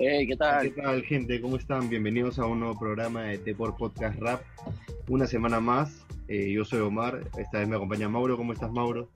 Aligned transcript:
Hey, 0.00 0.26
¿qué 0.26 0.36
tal? 0.36 0.74
¿Qué 0.74 0.82
tal, 0.82 1.02
gente? 1.02 1.40
¿Cómo 1.40 1.56
están? 1.56 1.88
Bienvenidos 1.88 2.38
a 2.38 2.44
un 2.44 2.60
nuevo 2.60 2.78
programa 2.78 3.22
de 3.22 3.38
T-Por 3.38 3.76
Podcast 3.76 4.18
Rap. 4.20 4.42
Una 5.08 5.26
semana 5.26 5.60
más. 5.60 6.04
Eh, 6.28 6.52
yo 6.52 6.64
soy 6.64 6.80
Omar. 6.80 7.20
Esta 7.38 7.58
vez 7.58 7.68
me 7.68 7.76
acompaña 7.76 8.08
Mauro. 8.08 8.36
¿Cómo 8.36 8.52
estás, 8.52 8.70
Mauro? 8.70 9.08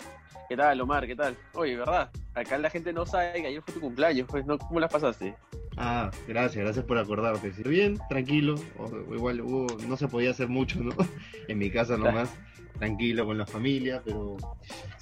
¿Qué 0.49 0.57
tal, 0.57 0.81
Omar? 0.81 1.07
¿Qué 1.07 1.15
tal? 1.15 1.37
Oye, 1.55 1.77
¿verdad? 1.77 2.11
Acá 2.35 2.59
la 2.59 2.71
gente 2.71 2.93
no 2.93 3.07
sabe 3.07 3.41
que 3.41 3.47
ayer 3.47 3.63
fue 3.63 3.75
tu 3.75 3.81
cumpleaños, 3.81 4.27
pues, 4.29 4.45
¿no? 4.47 4.59
¿Cómo 4.59 4.81
las 4.81 4.93
pasaste? 4.93 5.35
Ah, 5.77 6.11
gracias, 6.29 6.65
gracias 6.65 6.85
por 6.85 6.99
acordarte. 6.99 7.53
¿Sí? 7.53 7.63
Bien, 7.65 7.99
tranquilo. 8.09 8.57
O- 8.79 9.15
igual 9.15 9.41
hubo, 9.41 9.67
no 9.89 9.97
se 9.97 10.09
podía 10.09 10.31
hacer 10.31 10.49
mucho, 10.49 10.81
¿no? 10.83 10.93
En 11.49 11.59
mi 11.59 11.71
casa 11.71 11.97
nomás. 11.97 12.31
Tranquilo 12.79 13.25
con 13.27 13.39
la 13.39 13.47
familia, 13.47 14.03
pero 14.05 14.37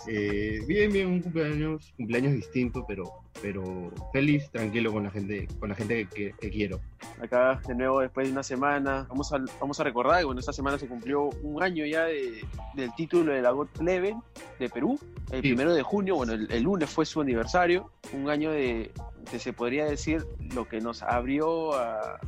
eh, 0.06 0.58
bien, 0.66 0.92
bien, 0.92 1.06
un 1.06 1.20
cumpleaños, 1.20 1.94
cumpleaños 1.96 2.32
distinto, 2.34 2.84
pero, 2.86 3.04
pero 3.40 3.90
feliz, 4.12 4.50
tranquilo 4.50 4.92
con 4.92 5.04
la 5.04 5.10
gente, 5.10 5.48
con 5.58 5.70
la 5.70 5.74
gente 5.74 6.06
que, 6.12 6.34
que 6.38 6.50
quiero. 6.50 6.80
Acá, 7.22 7.58
de 7.66 7.74
nuevo, 7.74 8.00
después 8.00 8.26
de 8.26 8.32
una 8.32 8.42
semana, 8.42 9.06
vamos 9.08 9.32
a, 9.32 9.38
vamos 9.58 9.80
a 9.80 9.84
recordar 9.84 10.18
que 10.18 10.24
bueno, 10.26 10.40
esta 10.40 10.52
semana 10.52 10.78
se 10.78 10.88
cumplió 10.88 11.30
un 11.42 11.62
año 11.62 11.86
ya 11.86 12.04
de- 12.04 12.44
del 12.74 12.94
título 12.96 13.32
de 13.32 13.40
la 13.40 13.50
GOT 13.52 13.80
Level 13.80 14.14
de 14.58 14.68
Perú. 14.68 14.98
El 15.30 15.40
Sí. 15.40 15.48
primero 15.48 15.72
de 15.72 15.82
junio, 15.82 16.16
bueno, 16.16 16.34
el, 16.34 16.50
el 16.52 16.62
lunes 16.64 16.90
fue 16.90 17.06
su 17.06 17.22
aniversario. 17.22 17.90
Un 18.12 18.28
año 18.28 18.50
de, 18.50 18.90
de, 19.30 19.38
se 19.38 19.52
podría 19.52 19.84
decir, 19.86 20.24
lo 20.54 20.68
que 20.68 20.80
nos 20.80 21.02
abrió 21.02 21.74
a 21.74 22.18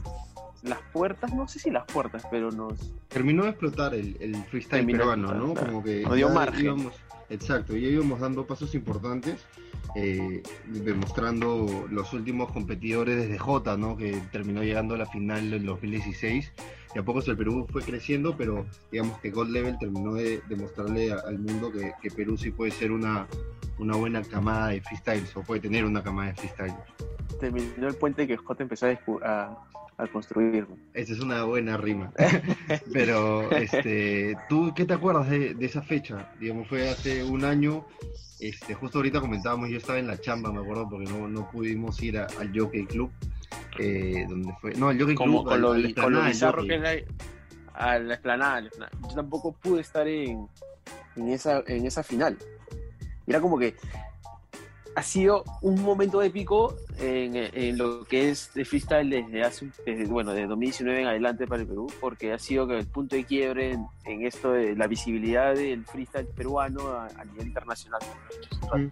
las 0.63 0.79
puertas, 0.93 1.35
no 1.35 1.49
sé 1.49 1.59
si 1.59 1.71
las 1.71 1.85
puertas, 1.87 2.25
pero 2.31 2.51
nos, 2.51 2.93
Terminó 3.09 3.45
de 3.45 3.51
explotar 3.51 3.95
el, 3.95 4.17
el 4.21 4.37
freestyle 4.45 4.81
Terminó 4.87 4.99
peruano, 5.01 5.35
¿no? 5.35 5.55
Como 5.55 5.83
que 5.83 6.03
Nos 6.03 6.15
dio 6.17 6.29
margen. 6.31 6.65
íbamos- 6.65 6.95
exacto, 7.31 7.77
ya 7.77 7.89
íbamos 7.89 8.21
dando 8.21 8.47
pasos 8.47 8.75
importantes, 8.75 9.45
eh, 9.97 10.43
demostrando 10.67 11.87
los 11.91 12.13
últimos 12.13 12.53
competidores 12.53 13.17
desde 13.17 13.39
J, 13.39 13.77
¿no? 13.77 13.97
Que 13.97 14.23
terminó 14.31 14.63
llegando 14.63 14.95
a 14.95 14.99
la 14.99 15.07
final 15.07 15.51
del 15.51 15.67
2016. 15.67 16.53
Y 16.95 16.99
a 16.99 17.03
poco 17.03 17.21
el 17.27 17.37
Perú 17.37 17.67
fue 17.71 17.83
creciendo, 17.83 18.37
pero 18.37 18.67
digamos 18.91 19.19
que 19.21 19.31
Gold 19.31 19.51
Level 19.51 19.79
terminó 19.79 20.15
de 20.15 20.43
demostrarle 20.49 21.13
al 21.13 21.39
mundo 21.39 21.73
que, 21.73 21.93
que 22.03 22.11
Perú 22.11 22.37
sí 22.37 22.51
puede 22.51 22.71
ser 22.71 22.93
una, 22.93 23.27
una 23.79 23.97
buena 23.97 24.23
camada 24.23 24.69
de 24.69 24.81
freestyles, 24.83 25.35
o 25.37 25.43
puede 25.43 25.61
tener 25.63 25.85
una 25.85 26.03
camada 26.03 26.29
de 26.29 26.35
freestyles. 26.35 26.75
terminó 27.41 27.89
el 27.89 27.95
puente 27.95 28.27
que 28.27 28.37
J 28.37 28.63
empezó 28.63 28.87
a, 28.87 28.99
a, 29.25 29.67
a 29.97 30.07
construir. 30.09 30.67
Esa 30.93 31.13
es 31.15 31.21
una 31.21 31.45
buena 31.45 31.77
rima. 31.79 32.13
Pero, 32.93 33.51
este, 33.53 34.37
¿tú 34.49 34.73
qué 34.75 34.85
te 34.85 34.95
acuerdas 34.95 35.31
de, 35.31 35.55
de 35.55 35.67
esa 35.67 35.83
fecha? 35.83 36.31
Digamos, 36.41 36.69
fue 36.69 36.89
hace 36.91 37.25
un 37.25 37.45
año. 37.45 37.87
Este, 38.41 38.75
justo 38.75 38.99
ahorita 38.99 39.21
comentábamos, 39.21 39.71
yo 39.71 39.79
estaba 39.79 39.99
en 39.99 40.09
la 40.09 40.21
chamba, 40.21 40.53
me 40.53 40.61
acuerdo, 40.61 40.89
porque 40.91 41.09
no, 41.11 41.29
no 41.29 41.49
pudimos 41.51 42.03
ir 42.03 42.19
a- 42.19 42.27
al 42.41 42.53
Jockey 42.55 42.85
Club. 42.87 43.11
Eh, 43.79 44.27
donde 44.29 44.53
fue, 44.61 44.75
no, 44.75 44.89
al 44.89 45.01
Jockey 45.01 45.15
Club. 45.15 45.45
con 45.45 45.61
lo, 45.61 45.75
la 45.75 45.95
con 45.95 46.13
lo 46.13 46.23
bizarro 46.23 46.65
que 46.65 46.75
es 46.75 46.81
la, 46.81 46.93
a 47.75 47.99
la 47.99 48.15
explanada. 48.15 48.63
Yo 48.63 49.15
tampoco 49.15 49.53
pude 49.53 49.81
estar 49.81 50.07
en, 50.07 50.49
en, 51.17 51.29
esa, 51.29 51.63
en 51.67 51.87
esa 51.87 52.03
final. 52.03 52.37
Era 53.27 53.41
como 53.41 53.59
que 53.59 53.75
ha 54.95 55.03
sido 55.03 55.45
un 55.63 55.81
momento 55.83 56.21
épico 56.23 56.77
en, 56.99 57.35
en 57.37 57.79
lo 57.79 58.05
que 58.05 58.29
es 58.31 58.53
de 58.55 58.65
freestyle 58.65 59.09
desde 59.09 59.43
hace, 59.43 59.71
desde, 59.87 60.05
bueno, 60.07 60.33
de 60.33 60.47
2019 60.47 61.01
en 61.01 61.07
adelante 61.07 61.47
para 61.47 61.63
el 61.63 61.69
Perú, 61.69 61.87
porque 62.01 62.33
ha 62.33 62.39
sido 62.39 62.71
el 62.71 62.87
punto 62.87 63.17
de 63.17 63.25
quiebre 63.25 63.73
en, 63.73 63.87
en 64.05 64.27
esto 64.27 64.53
de 64.53 64.77
la 64.77 64.87
visibilidad 64.87 65.55
del 65.55 65.85
freestyle 65.87 66.27
peruano 66.27 66.89
a, 66.89 67.07
a 67.07 67.25
nivel 67.25 67.49
internacional. 67.49 68.01
Mm, 68.75 68.87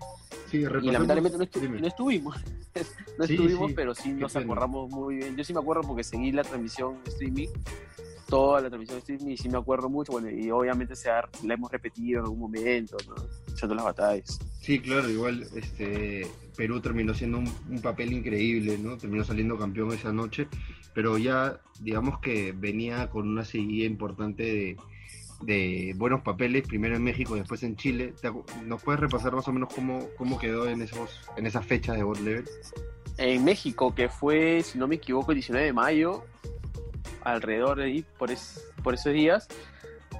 Sí, 0.51 0.57
Y 0.59 0.91
lamentablemente 0.91 1.39
no, 1.39 1.45
estu- 1.45 1.61
dime. 1.61 1.81
no 1.81 1.87
estuvimos. 1.87 2.37
no 3.19 3.25
Sí, 3.27 3.35
estuvimos, 3.35 3.69
sí, 3.69 3.75
pero 3.77 3.95
sí 3.95 4.09
nos 4.11 4.33
pena. 4.33 4.45
acordamos 4.47 4.91
muy 4.91 5.15
bien. 5.17 5.37
Yo 5.37 5.45
sí 5.45 5.53
me 5.55 5.61
acuerdo 5.61 5.83
porque 5.83 6.03
seguí 6.03 6.33
la 6.33 6.43
transmisión 6.43 6.97
streaming, 7.07 7.47
toda 8.29 8.61
la 8.61 8.69
transmisión 8.69 8.99
streaming, 8.99 9.31
y 9.33 9.37
sí 9.37 9.49
me 9.49 9.59
acuerdo 9.59 9.89
mucho. 9.89 10.11
Bueno, 10.11 10.29
y 10.29 10.51
obviamente 10.51 10.97
se 10.97 11.09
ha- 11.09 11.29
la 11.45 11.55
hemos 11.55 11.71
repetido 11.71 12.19
en 12.19 12.25
algún 12.25 12.41
momento, 12.41 12.97
¿no? 13.07 13.15
echando 13.53 13.77
las 13.77 13.85
batallas. 13.85 14.41
Sí, 14.61 14.79
claro, 14.79 15.09
igual 15.09 15.47
este 15.55 16.27
Perú 16.57 16.81
terminó 16.81 17.15
siendo 17.15 17.39
un, 17.39 17.81
papel 17.81 18.13
increíble, 18.13 18.77
¿no? 18.79 18.99
Terminó 18.99 19.25
saliendo 19.25 19.59
campeón 19.59 19.93
esa 19.93 20.13
noche, 20.13 20.49
pero 20.95 21.17
ya 21.17 21.61
digamos 21.81 22.21
que 22.21 22.53
venía 22.53 23.09
con 23.09 23.27
una 23.29 23.45
seguida 23.45 23.87
importante 23.87 24.77
de, 25.41 25.95
buenos 25.97 26.21
papeles, 26.21 26.67
primero 26.69 26.95
en 26.97 27.03
México, 27.03 27.35
después 27.35 27.63
en 27.63 27.77
Chile. 27.77 28.13
¿Te 28.21 28.29
acu- 28.29 28.45
¿Nos 28.67 28.83
puedes 28.83 29.01
repasar 29.01 29.33
más 29.35 29.49
o 29.49 29.53
menos 29.53 29.73
cómo, 29.75 30.07
cómo 30.19 30.39
quedó 30.39 30.69
en 30.69 30.83
esos 30.83 31.19
en 31.39 31.47
esas 31.47 31.65
fechas 31.65 31.97
de 31.97 32.05
World 32.05 32.23
Level? 32.25 32.45
En 33.17 33.43
México, 33.45 33.95
que 33.95 34.11
fue, 34.11 34.63
si 34.63 34.77
no 34.79 34.87
me 34.87 34.97
equivoco, 34.97 35.33
el 35.33 35.37
19 35.37 35.65
de 35.67 35.73
mayo, 35.73 36.25
alrededor 37.23 37.79
de 37.79 37.85
ahí, 37.85 38.05
por, 38.19 38.31
es- 38.31 38.63
por 38.83 38.93
esos 38.93 39.15
días. 39.15 39.49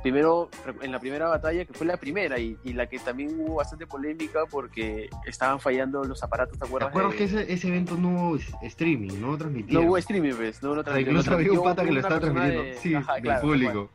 Primero, 0.03 0.49
en 0.81 0.93
la 0.93 0.99
primera 0.99 1.29
batalla, 1.29 1.65
que 1.67 1.75
fue 1.75 1.87
la 1.87 1.97
primera 1.99 2.39
y, 2.39 2.57
y 2.65 2.73
la 2.73 2.87
que 2.87 2.99
también 2.99 3.39
hubo 3.39 3.57
bastante 3.57 3.87
polémica 3.87 4.41
porque 4.51 5.11
estaban 5.27 5.61
fallando 5.61 6.03
los 6.05 6.23
aparatos, 6.23 6.59
¿te 6.59 6.61
¿Te 6.61 6.67
acuerdas? 6.67 7.11
de- 7.13 7.17
que 7.19 7.25
ese, 7.25 7.53
ese 7.53 7.69
evento 7.69 7.97
no 7.97 8.09
hubo 8.31 8.39
streaming, 8.63 9.21
no 9.21 9.37
transmitieron? 9.37 9.85
No 9.85 9.91
hubo 9.91 9.99
streaming, 9.99 10.33
pues, 10.35 10.63
no 10.63 10.75
lo 10.75 10.81
O 10.81 10.85
sea, 10.85 10.93
transmitió, 10.95 11.11
incluso 11.13 11.31
lo 11.33 11.37
había 11.37 11.53
un 11.53 11.63
pata 11.65 11.85
que 11.85 11.93
lo 11.93 12.01
estaba 12.01 12.21
transmitiendo, 12.21 12.63
de- 12.63 12.75
sí, 12.79 12.95
Ajá, 12.95 13.15
del 13.15 13.23
claro, 13.25 13.41
público. 13.43 13.91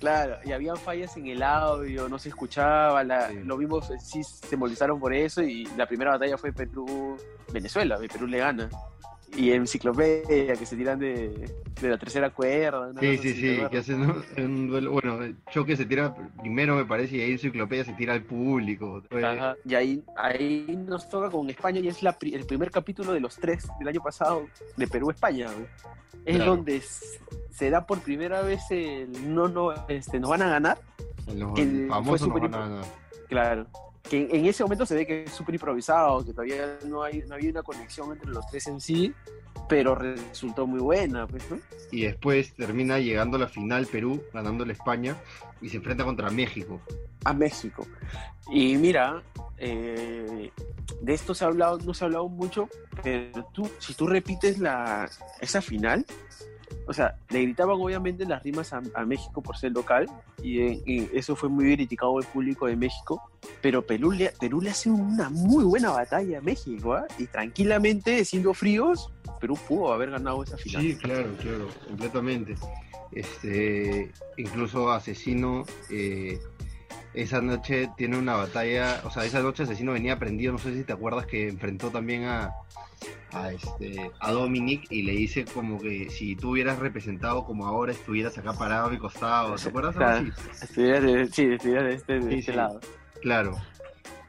Claro, 0.00 0.36
y 0.44 0.52
habían 0.52 0.76
fallas 0.76 1.16
en 1.16 1.28
el 1.28 1.42
audio, 1.42 2.08
no 2.08 2.18
se 2.18 2.28
escuchaba, 2.30 3.04
la, 3.04 3.28
Sí. 3.30 3.36
lo 3.44 3.56
vimos, 3.56 3.88
eh, 3.90 3.94
sí 4.00 4.22
se 4.24 4.56
molestaron 4.56 4.98
por 4.98 5.14
eso 5.14 5.40
y 5.40 5.66
la 5.76 5.86
primera 5.86 6.10
batalla 6.10 6.36
fue 6.36 6.52
Perú-Venezuela, 6.52 7.98
Perú 8.12 8.26
le 8.26 8.38
gana. 8.38 8.68
Y 9.36 9.50
enciclopedia, 9.52 10.54
que 10.54 10.64
se 10.66 10.76
tiran 10.76 10.98
de, 10.98 11.50
de 11.80 11.88
la 11.88 11.98
tercera 11.98 12.30
cuerda. 12.30 12.88
una 12.90 13.00
Sí, 13.00 13.18
sí, 13.18 13.32
sí, 13.34 13.58
¿te 13.60 13.68
que 13.70 13.78
hacen 13.78 14.00
un, 14.02 14.24
un 14.38 14.68
duelo. 14.68 14.92
Bueno, 14.92 15.18
Choque 15.50 15.76
se 15.76 15.84
tira 15.86 16.14
primero, 16.40 16.76
me 16.76 16.84
parece, 16.84 17.16
y 17.16 17.20
ahí 17.20 17.32
Enciclopedia 17.32 17.84
se 17.84 17.92
tira 17.94 18.12
al 18.12 18.22
público. 18.22 19.02
Ajá, 19.10 19.56
Y 19.64 19.74
ahí, 19.74 20.04
ahí 20.16 20.66
nos 20.86 21.08
toca 21.08 21.30
con 21.30 21.50
España 21.50 21.80
y 21.80 21.88
es 21.88 22.02
la, 22.02 22.16
el 22.20 22.46
primer 22.46 22.70
capítulo 22.70 23.12
de 23.12 23.20
los 23.20 23.36
tres 23.36 23.66
del 23.78 23.88
año 23.88 24.00
pasado 24.02 24.46
de 24.76 24.86
Perú-España. 24.86 25.48
Es 26.24 26.36
Claro. 26.36 26.56
donde 26.56 26.80
se 27.50 27.70
da 27.70 27.86
por 27.86 28.00
primera 28.00 28.40
vez 28.42 28.62
el 28.70 29.34
no, 29.34 29.48
no, 29.48 29.72
este, 29.88 30.18
nos 30.20 30.30
van 30.30 30.42
a 30.42 30.48
ganar. 30.48 30.78
Los 31.34 31.52
fue 31.52 31.86
famosos 31.88 32.28
no 32.28 32.34
súper 32.34 32.50
van 32.50 32.54
a 32.54 32.68
ganar. 32.68 32.84
Claro. 33.28 33.66
Que 34.08 34.28
en, 34.30 34.46
ese 34.46 34.62
momento 34.62 34.84
se 34.84 34.94
ve 34.94 35.06
que 35.06 35.24
es 35.24 35.32
súper 35.32 35.54
improvisado, 35.54 36.24
que 36.24 36.32
todavía 36.32 36.78
no, 36.86 37.02
hay, 37.02 37.24
no 37.26 37.34
había 37.34 37.50
una 37.50 37.62
conexión 37.62 38.12
entre 38.12 38.30
los 38.30 38.46
tres 38.48 38.66
en 38.66 38.80
sí, 38.80 39.14
pero 39.68 39.94
resultó 39.94 40.66
muy 40.66 40.80
buena, 40.80 41.26
pues, 41.26 41.50
¿no? 41.50 41.58
Y 41.90 42.02
después 42.02 42.54
termina 42.54 42.98
llegando 42.98 43.36
a 43.36 43.40
la 43.40 43.48
final 43.48 43.86
Perú, 43.86 44.22
ganando 44.32 44.64
la 44.64 44.72
España, 44.72 45.16
y 45.62 45.68
se 45.68 45.78
enfrenta 45.78 46.04
contra 46.04 46.30
México. 46.30 46.80
A 47.24 47.32
México. 47.32 47.86
Y 48.50 48.76
mira, 48.76 49.22
eh, 49.56 50.50
de 51.00 51.14
esto 51.14 51.34
se 51.34 51.44
ha 51.44 51.48
hablado, 51.48 51.78
no 51.78 51.94
se 51.94 52.04
ha 52.04 52.06
hablado 52.06 52.28
mucho, 52.28 52.68
pero 53.02 53.44
tú, 53.54 53.70
si 53.78 53.94
tú 53.94 54.06
repites 54.06 54.58
la, 54.58 55.08
esa 55.40 55.62
final, 55.62 56.04
o 56.86 56.92
sea, 56.92 57.16
le 57.30 57.42
gritaban 57.42 57.76
obviamente 57.80 58.24
las 58.26 58.42
rimas 58.42 58.72
a, 58.72 58.80
México 59.04 59.42
por 59.42 59.56
ser 59.56 59.72
local, 59.72 60.06
y, 60.42 61.08
eso 61.16 61.36
fue 61.36 61.48
muy 61.48 61.74
criticado 61.74 62.18
el 62.18 62.26
público 62.26 62.66
de 62.66 62.76
México, 62.76 63.30
pero 63.60 63.82
Perú 63.86 64.12
le, 64.12 64.32
Perú 64.38 64.60
le 64.60 64.70
hace 64.70 64.90
una 64.90 65.30
muy 65.30 65.64
buena 65.64 65.90
batalla 65.90 66.38
a 66.38 66.40
México, 66.40 66.94
¿ah? 66.94 67.06
y 67.18 67.26
tranquilamente, 67.26 68.24
siendo 68.24 68.54
fríos, 68.54 69.10
Perú 69.40 69.58
pudo 69.68 69.92
haber 69.92 70.10
ganado 70.10 70.42
esa 70.42 70.56
final. 70.56 70.82
Sí, 70.82 70.96
claro, 70.96 71.34
claro, 71.40 71.68
completamente. 71.86 72.54
Este, 73.12 74.10
incluso 74.36 74.90
Asesino, 74.90 75.64
eh, 75.90 76.40
esa 77.14 77.40
noche 77.40 77.90
tiene 77.96 78.18
una 78.18 78.34
batalla, 78.34 79.00
o 79.04 79.10
sea, 79.10 79.24
esa 79.24 79.40
noche 79.40 79.62
Asesino 79.62 79.92
venía 79.92 80.18
prendido, 80.18 80.52
no 80.52 80.58
sé 80.58 80.74
si 80.74 80.82
te 80.82 80.92
acuerdas 80.92 81.26
que 81.26 81.48
enfrentó 81.48 81.90
también 81.90 82.24
a, 82.24 82.54
a, 83.34 83.52
este, 83.52 84.10
a 84.20 84.32
Dominic 84.32 84.86
y 84.90 85.02
le 85.02 85.12
dice 85.12 85.44
como 85.44 85.78
que 85.80 86.08
si 86.10 86.36
tú 86.36 86.50
hubieras 86.52 86.78
representado 86.78 87.44
como 87.44 87.66
ahora 87.66 87.92
estuvieras 87.92 88.38
acá 88.38 88.52
parado 88.52 88.86
a 88.86 88.90
mi 88.90 88.98
costado, 88.98 89.54
¿te 89.56 89.68
acuerdas? 89.68 89.96
Claro. 89.96 90.26
Estuvieras 90.62 91.02
de- 91.02 91.26
sí, 91.26 91.42
estuvieras 91.44 91.84
de 91.84 91.94
este, 91.94 92.12
de 92.20 92.30
Sí, 92.30 92.38
este 92.38 92.52
sí. 92.52 92.56
lado. 92.56 92.80
Claro. 93.22 93.56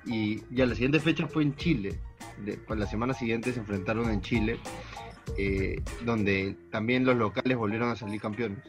Y 0.06 0.42
ya 0.54 0.66
la 0.66 0.74
siguiente 0.76 1.00
fecha 1.00 1.28
fue 1.28 1.44
en 1.44 1.56
Chile. 1.56 2.00
De- 2.44 2.58
para 2.58 2.82
la 2.82 2.88
semana 2.88 3.14
siguiente 3.14 3.54
se 3.54 3.60
enfrentaron 3.60 4.10
en 4.10 4.22
Chile, 4.22 4.60
eh, 5.38 5.82
donde 6.04 6.56
también 6.72 7.06
los 7.06 7.16
locales 7.16 7.58
volvieron 7.58 7.90
a 7.90 7.96
salir 7.96 8.20
campeones. 8.20 8.60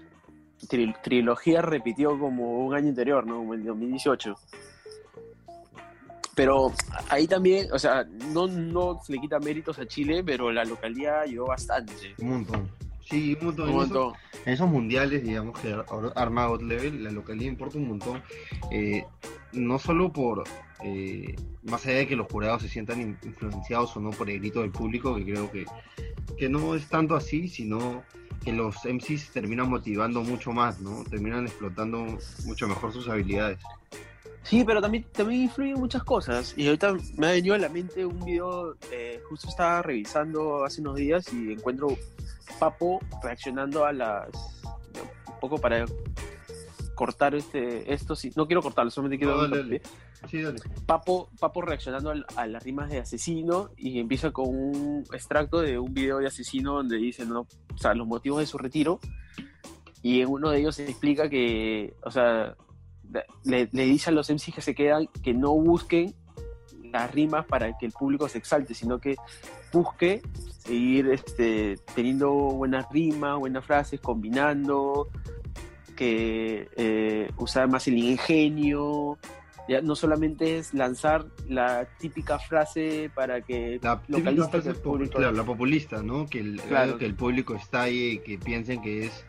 Tri- 0.69 0.97
trilogía 1.03 1.63
repitió 1.63 2.19
como 2.19 2.65
un 2.67 2.75
año 2.75 2.89
anterior, 2.89 3.27
¿no? 3.27 3.37
Como 3.39 3.55
el 3.55 3.65
2018. 3.65 4.35
Pero 6.37 6.71
ahí 7.09 7.27
también, 7.27 7.73
o 7.73 7.79
sea, 7.79 8.05
no, 8.33 8.47
no 8.47 9.01
se 9.03 9.13
le 9.15 9.21
quita 9.21 9.41
méritos 9.41 9.79
a 9.79 9.87
Chile, 9.87 10.23
pero 10.23 10.53
la 10.53 10.65
localidad 10.65 11.23
ayudó 11.23 11.47
bastante. 11.47 12.15
Un 12.19 12.29
montón. 12.29 12.71
Sí, 13.09 13.37
un 13.41 13.47
montón. 13.47 13.65
Un 13.65 13.71
En 13.71 13.77
montón. 13.79 14.13
esos- 14.15 14.47
En 14.47 14.53
esos 14.53 14.69
mundiales, 14.69 15.25
digamos 15.25 15.59
que 15.59 15.73
ar- 15.73 16.13
arma 16.15 16.47
God 16.47 16.63
Level, 16.63 17.03
la 17.03 17.11
localidad 17.11 17.51
importa 17.51 17.79
un 17.79 17.89
montón. 17.89 18.23
eh, 18.71 19.05
no 19.53 19.79
solo 19.79 20.13
por, 20.13 20.45
eh, 20.85 21.35
más 21.63 21.87
allá 21.87 21.99
de 21.99 22.07
que 22.09 22.17
los 22.17 22.27
jurados 22.31 22.61
se 22.63 22.69
sientan 22.69 23.01
in- 23.01 23.19
influenciados 23.25 23.97
o 23.97 24.01
no 24.01 24.11
por 24.11 24.29
el 24.29 24.39
grito 24.41 24.61
del 24.61 24.71
público, 24.71 25.17
que 25.17 25.25
creo 25.25 25.51
que, 25.51 25.65
que 26.37 26.49
no 26.51 26.75
es 26.75 26.87
tanto 26.89 27.15
así, 27.17 27.49
sino 27.49 28.03
que 28.45 28.53
los 28.53 28.85
MCs 28.85 29.31
terminan 29.33 29.71
motivando 29.71 30.21
mucho 30.23 30.53
más, 30.53 30.81
¿no? 30.81 31.03
Terminan 31.05 31.47
explotando 31.47 32.19
mucho 32.45 32.69
mejor 32.69 32.93
sus 32.93 33.09
habilidades. 33.09 33.59
Sí, 34.49 34.63
pero 34.65 34.81
también, 34.81 35.05
también 35.13 35.43
influyen 35.43 35.75
muchas 35.79 36.05
cosas. 36.05 36.55
Y 36.57 36.67
ahorita 36.67 36.95
me 37.17 37.27
ha 37.27 37.31
venido 37.33 37.55
a 37.55 37.59
la 37.59 37.69
mente 37.69 38.07
un 38.07 38.25
video, 38.25 38.77
eh, 38.93 39.21
justo 39.29 39.49
estaba 39.49 39.83
revisando 39.83 40.65
hace 40.65 40.81
unos 40.81 40.97
días 40.97 41.33
y 41.33 41.53
encuentro 41.53 41.89
Papo 42.61 43.01
reaccionando 43.23 43.85
a 43.85 43.93
las... 43.93 44.29
Un 44.95 45.41
poco 45.41 45.59
para 45.59 45.85
cortar 46.95 47.35
este 47.35 47.93
esto, 47.93 48.17
sí, 48.17 48.31
no 48.37 48.47
quiero 48.47 48.63
cortarlo, 48.63 48.91
solamente 48.91 49.19
quiero... 49.19 49.37
No, 49.37 49.43
dale, 49.49 49.57
dale. 49.59 49.83
Sí, 50.31 50.41
dale. 50.41 50.59
Papo, 50.87 51.29
Papo 51.39 51.61
reaccionando 51.63 52.11
al- 52.11 52.25
a, 52.37 52.47
las 52.47 52.63
rimas 52.63 52.89
de 52.89 52.99
asesino 53.01 53.71
y 53.77 53.99
empieza 53.99 54.31
con 54.31 54.47
un 54.49 55.05
extracto 55.13 55.61
de 55.61 55.79
un 55.79 55.93
video 55.93 56.19
de 56.19 56.29
asesino 56.29 56.75
donde 56.75 56.97
dice 56.97 57.27
¿no? 57.27 57.41
o 57.75 57.79
sea, 57.79 57.95
los 57.95 58.07
motivos 58.07 58.39
de 58.41 58.47
su 58.47 58.57
retiro 58.59 58.99
y 60.03 60.21
en 60.23 60.29
uno 60.29 60.51
de 60.51 60.61
ellos 60.61 60.77
se 60.77 60.89
explica 60.89 61.29
que, 61.29 61.95
o 62.03 62.11
sea, 62.11 62.57
le, 63.45 63.69
le 63.73 63.85
dice 63.85 64.11
a 64.11 64.13
los 64.13 64.31
MCs 64.31 64.55
que 64.55 64.61
se 64.61 64.75
quedan 64.75 65.09
que 65.23 65.33
no 65.35 65.53
busquen 65.55 66.15
las 66.93 67.13
rimas 67.13 67.45
para 67.47 67.77
que 67.77 67.87
el 67.87 67.93
público 67.93 68.29
se 68.29 68.39
exalte, 68.39 68.75
sino 68.75 68.99
que 69.01 69.17
busque 69.73 70.23
seguir 70.59 71.09
este, 71.11 71.77
teniendo 71.95 72.31
buenas 72.33 72.87
rimas, 72.91 73.39
buenas 73.39 73.65
frases, 73.65 74.01
combinando, 74.01 75.09
que 75.97 76.69
eh, 76.77 77.31
usar 77.39 77.69
más 77.69 77.87
el 77.89 77.99
ingenio, 77.99 79.19
ya 79.69 79.81
no 79.81 79.97
solamente 79.97 80.59
es 80.59 80.75
lanzar 80.75 81.27
la 81.49 81.89
típica 81.99 82.39
frase 82.39 83.11
para 83.15 83.41
que 83.41 83.79
La 83.83 83.99
típica 84.01 84.19
localiza 84.19 84.49
frase 84.49 84.65
que 84.65 84.71
el 84.71 84.77
po- 84.83 84.91
público- 84.93 85.17
claro, 85.19 85.33
la 85.33 85.45
populista, 85.45 86.03
¿no? 86.03 86.27
Que 86.27 86.41
el, 86.41 86.61
Claro. 86.63 86.99
que 86.99 87.07
el 87.07 87.15
público 87.15 87.55
estalle 87.55 88.11
y 88.13 88.19
que 88.21 88.39
piensen 88.39 88.81
que 88.83 89.07
es. 89.07 89.25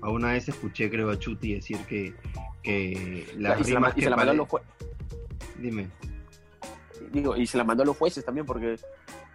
A 0.00 0.10
una 0.10 0.32
vez 0.32 0.48
escuché, 0.48 0.90
creo, 0.90 1.10
a 1.10 1.18
Chuti 1.18 1.54
decir 1.54 1.78
que, 1.88 2.14
que 2.62 3.26
las 3.36 3.60
y 3.60 3.64
se 3.64 3.70
la, 3.72 3.78
rimas 3.80 3.92
y 3.92 3.94
que 3.96 4.02
se 4.02 4.10
la 4.10 4.16
mandó 4.16 4.32
a 4.32 4.34
los 4.34 4.48
jue- 4.48 4.62
Dime. 5.58 5.88
digo, 7.12 7.36
y 7.36 7.46
se 7.46 7.58
la 7.58 7.64
mandó 7.64 7.82
a 7.82 7.86
los 7.86 7.96
jueces 7.96 8.24
también 8.24 8.46
porque 8.46 8.76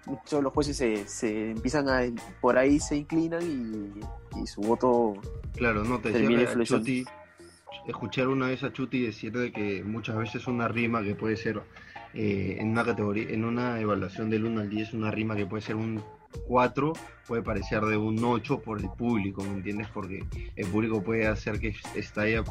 muchos 0.06 0.39
de 0.39 0.42
los 0.42 0.54
jueces 0.54 0.75
se, 0.77 1.07
se 1.07 1.51
empiezan 1.51 1.88
a 1.89 2.01
por 2.42 2.57
ahí 2.57 2.80
se 2.80 2.95
inclinan 2.95 3.42
y, 3.44 4.39
y 4.42 4.48
su 4.48 4.62
voto 4.62 5.13
Claro, 5.54 5.83
no, 5.83 6.00
te 6.00 6.12
decía 6.12 6.50
a. 6.51 6.63
Chuti. 6.63 7.06
Escuchar 7.88 8.27
una 8.27 8.48
vez 8.48 8.63
a 8.63 8.74
Chuti 8.74 9.01
decir 9.01 9.31
de 9.31 9.51
que 9.51 9.83
muchas 9.83 10.18
veces 10.18 10.48
una 10.48 10.68
rima 10.68 11.04
que 11.04 11.15
puede 11.15 11.38
ser 11.38 11.62
eh, 12.13 12.57
en 12.59 12.69
una 12.71 12.83
categoría, 12.83 13.30
en 13.30 13.45
una 13.45 13.80
evaluación 13.80 14.30
del 14.30 14.45
1 14.45 14.62
al 14.62 14.69
10, 14.69 14.94
una 14.94 15.12
rima 15.12 15.36
que 15.36 15.45
puede 15.45 15.62
ser 15.62 15.75
un 15.75 16.04
4 16.47 16.94
puede 17.27 17.41
parecer 17.41 17.81
de 17.83 17.97
un 17.97 18.24
8 18.24 18.62
por 18.62 18.79
el 18.79 18.89
público, 18.89 19.44
¿me 19.44 19.50
entiendes? 19.57 19.88
Porque 19.94 20.24
el 20.56 20.68
público 20.68 21.03
puede 21.03 21.27
hacer 21.27 21.59
que 21.59 21.75
estalle 21.95 22.41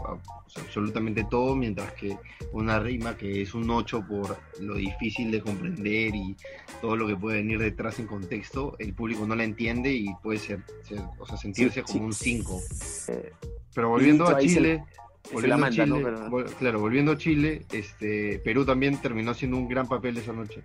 absolutamente 0.57 1.25
todo, 1.31 1.57
mientras 1.57 1.93
que 1.95 2.17
una 2.53 2.79
rima 2.79 3.17
que 3.17 3.43
es 3.43 3.55
un 3.55 3.71
8 3.71 4.05
por 4.07 4.37
lo 4.61 4.75
difícil 4.75 5.31
de 5.31 5.41
comprender 5.41 6.15
y 6.15 6.37
todo 6.81 6.97
lo 6.97 7.07
que 7.07 7.17
puede 7.17 7.39
venir 7.39 7.59
detrás 7.59 7.99
en 7.99 8.07
contexto, 8.07 8.77
el 8.79 8.93
público 8.93 9.27
no 9.27 9.35
la 9.35 9.45
entiende 9.45 9.93
y 9.93 10.09
puede 10.23 10.39
ser, 10.39 10.61
ser- 10.83 11.01
o 11.19 11.27
sea, 11.27 11.37
sentirse 11.37 11.83
Sí, 11.87 11.99
como 11.99 12.13
sí. 12.13 12.35
un 12.35 12.45
5. 12.45 12.61
eh, 13.09 13.33
Pero 13.75 13.89
volviendo 13.91 14.27
a 14.29 14.39
Chile, 14.39 14.85
volviendo 15.33 15.65
a 15.67 15.71
Chile, 15.71 15.87
¿no? 15.87 15.97
Pero- 16.03 16.29
vol- 16.29 16.53
claro, 16.55 16.81
volviendo 16.81 17.13
a 17.13 17.17
Chile, 17.19 17.65
este, 17.73 18.39
Perú 18.45 18.65
también 18.65 18.97
terminó 19.01 19.31
haciendo 19.33 19.57
un 19.57 19.69
gran 19.69 19.89
papel 19.89 20.17
esa 20.19 20.33
noche. 20.33 20.63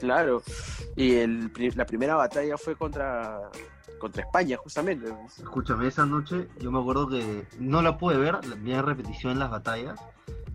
Claro, 0.00 0.42
y 0.96 1.14
el, 1.14 1.50
la 1.74 1.86
primera 1.86 2.14
batalla 2.14 2.56
fue 2.58 2.76
contra, 2.76 3.50
contra 3.98 4.22
España, 4.22 4.56
justamente. 4.56 5.12
Escúchame, 5.38 5.88
esa 5.88 6.06
noche 6.06 6.48
yo 6.60 6.70
me 6.70 6.78
acuerdo 6.78 7.08
que 7.08 7.46
no 7.58 7.82
la 7.82 7.98
pude 7.98 8.16
ver, 8.18 8.38
vi 8.58 8.72
en 8.72 8.84
repetición 8.84 9.32
en 9.32 9.38
las 9.38 9.50
batallas, 9.50 9.98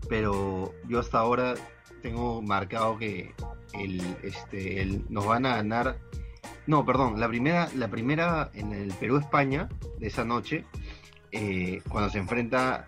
pero 0.07 0.73
yo 0.87 0.99
hasta 0.99 1.19
ahora 1.19 1.55
tengo 2.01 2.41
marcado 2.41 2.97
que 2.97 3.33
el, 3.73 4.01
este, 4.23 4.81
el, 4.81 5.05
nos 5.09 5.25
van 5.25 5.45
a 5.45 5.57
ganar. 5.57 5.97
No, 6.67 6.85
perdón, 6.85 7.19
la 7.19 7.27
primera, 7.27 7.69
la 7.75 7.87
primera 7.89 8.51
en 8.53 8.73
el 8.73 8.93
Perú-España 8.93 9.69
de 9.97 10.07
esa 10.07 10.23
noche, 10.23 10.65
eh, 11.31 11.81
cuando 11.89 12.09
se 12.09 12.19
enfrenta 12.19 12.85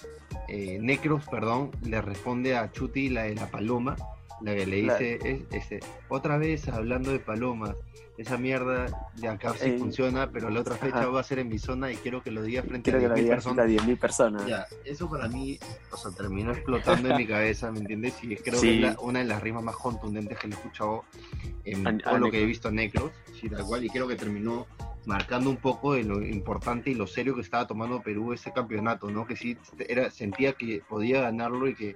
eh, 0.47 0.79
Necros, 0.81 1.25
perdón, 1.27 1.71
le 1.83 2.01
responde 2.01 2.55
a 2.55 2.71
Chuti 2.71 3.09
la 3.09 3.23
de 3.23 3.35
la 3.35 3.49
paloma, 3.49 3.95
la 4.43 4.55
que 4.55 4.65
le 4.65 4.75
dice, 4.77 5.19
es- 5.23 5.41
este, 5.51 5.79
otra 6.09 6.37
vez 6.37 6.67
hablando 6.69 7.11
de 7.11 7.19
palomas, 7.19 7.75
esa 8.17 8.37
mierda 8.37 8.85
de 9.15 9.27
acá 9.27 9.53
sí 9.57 9.69
Eh, 9.69 9.77
funciona, 9.79 10.29
pero 10.31 10.49
la 10.49 10.59
otra 10.59 10.75
fecha 10.75 10.99
ajá. 10.99 11.07
va 11.07 11.21
a 11.21 11.23
ser 11.23 11.39
en 11.39 11.47
mi 11.49 11.57
zona 11.57 11.91
y 11.91 11.95
quiero 11.95 12.21
que 12.21 12.29
lo 12.29 12.43
diga 12.43 12.61
frente 12.61 12.91
Quiero 12.91 13.05
a 13.05 13.09
la 13.09 13.15
10.000 13.15 13.23
diga 13.23 13.35
personas. 13.35 13.65
a 13.65 13.67
10.000 13.67 13.97
personas. 13.97 14.45
Ya, 14.45 14.67
eso 14.85 15.09
para 15.09 15.27
mí, 15.27 15.57
o 15.91 15.97
sea, 15.97 16.11
terminó 16.11 16.51
explotando 16.51 17.09
en 17.09 17.17
mi 17.17 17.25
cabeza, 17.25 17.71
¿me 17.71 17.79
entiendes? 17.79 18.23
Y 18.23 18.35
creo 18.35 18.59
Sí. 18.59 18.67
que 18.67 18.75
es 18.75 18.81
la- 18.93 18.99
una 18.99 19.19
de 19.19 19.25
las 19.25 19.41
rimas 19.41 19.63
más 19.63 19.75
contundentes 19.75 20.37
que 20.37 20.47
le 20.49 20.53
he 20.55 20.57
escuchado 20.57 21.03
en 21.63 21.97
todo 21.99 22.17
lo 22.19 22.29
que 22.29 22.41
he 22.41 22.45
visto 22.45 22.67
a 22.67 22.71
Necros, 22.71 23.11
sí, 23.39 23.49
tal 23.49 23.65
cual, 23.65 23.85
y 23.85 23.89
creo 23.89 24.07
que 24.07 24.15
terminó 24.15 24.67
marcando 25.05 25.49
un 25.49 25.57
poco 25.57 25.93
de 25.93 26.03
lo 26.03 26.21
importante 26.23 26.91
y 26.91 26.93
lo 26.93 27.07
serio 27.07 27.33
que 27.33 27.41
estaba 27.41 27.65
tomando 27.65 28.03
Perú 28.03 28.33
ese 28.33 28.51
campeonato, 28.53 29.09
¿no? 29.09 29.25
Que 29.25 29.35
sí 29.35 29.57
era, 29.79 30.11
sentía 30.11 30.53
que 30.53 30.83
podía 30.87 31.21
ganarlo 31.21 31.67
y 31.67 31.73
que 31.73 31.95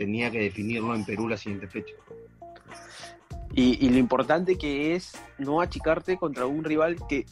tenía 0.00 0.30
que 0.30 0.40
definirlo 0.40 0.94
en 0.94 1.04
Perú 1.04 1.28
la 1.28 1.36
siguiente 1.36 1.66
fecha. 1.68 1.92
Y, 3.52 3.84
y 3.84 3.90
lo 3.90 3.98
importante 3.98 4.56
que 4.56 4.94
es 4.94 5.12
no 5.38 5.60
achicarte 5.60 6.16
contra 6.16 6.46
un 6.46 6.64
rival 6.64 6.96
que, 7.06 7.26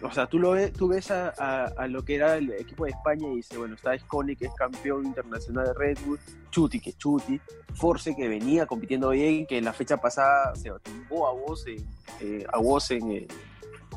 o 0.00 0.10
sea, 0.10 0.26
tú 0.26 0.38
lo 0.38 0.52
ves, 0.52 0.72
tú 0.72 0.88
ves 0.88 1.10
a, 1.10 1.34
a- 1.36 1.66
a 1.76 1.86
lo 1.86 2.02
que 2.02 2.14
era 2.14 2.36
el 2.38 2.50
equipo 2.52 2.84
de 2.84 2.92
España 2.92 3.28
y 3.30 3.36
dice, 3.36 3.58
bueno, 3.58 3.74
está 3.74 3.98
Scone, 3.98 4.36
que 4.36 4.46
es 4.46 4.54
campeón 4.54 5.04
internacional 5.04 5.66
de 5.66 5.74
Red 5.74 5.98
Bull, 6.06 6.18
Chuti, 6.50 6.80
que 6.80 6.90
es 6.90 6.96
Chuti, 6.96 7.38
Force, 7.74 8.14
que 8.16 8.26
venía 8.26 8.64
compitiendo 8.66 9.10
bien, 9.10 9.46
que 9.46 9.60
la 9.60 9.74
fecha 9.74 9.98
pasada 9.98 10.54
se 10.54 10.70
tumbó 10.82 11.28
a 11.28 11.32
vos 11.34 11.66
en, 11.66 11.84
eh, 12.20 12.46
a 12.50 12.58
vos 12.58 12.90
en, 12.90 13.10
eh, 13.12 13.26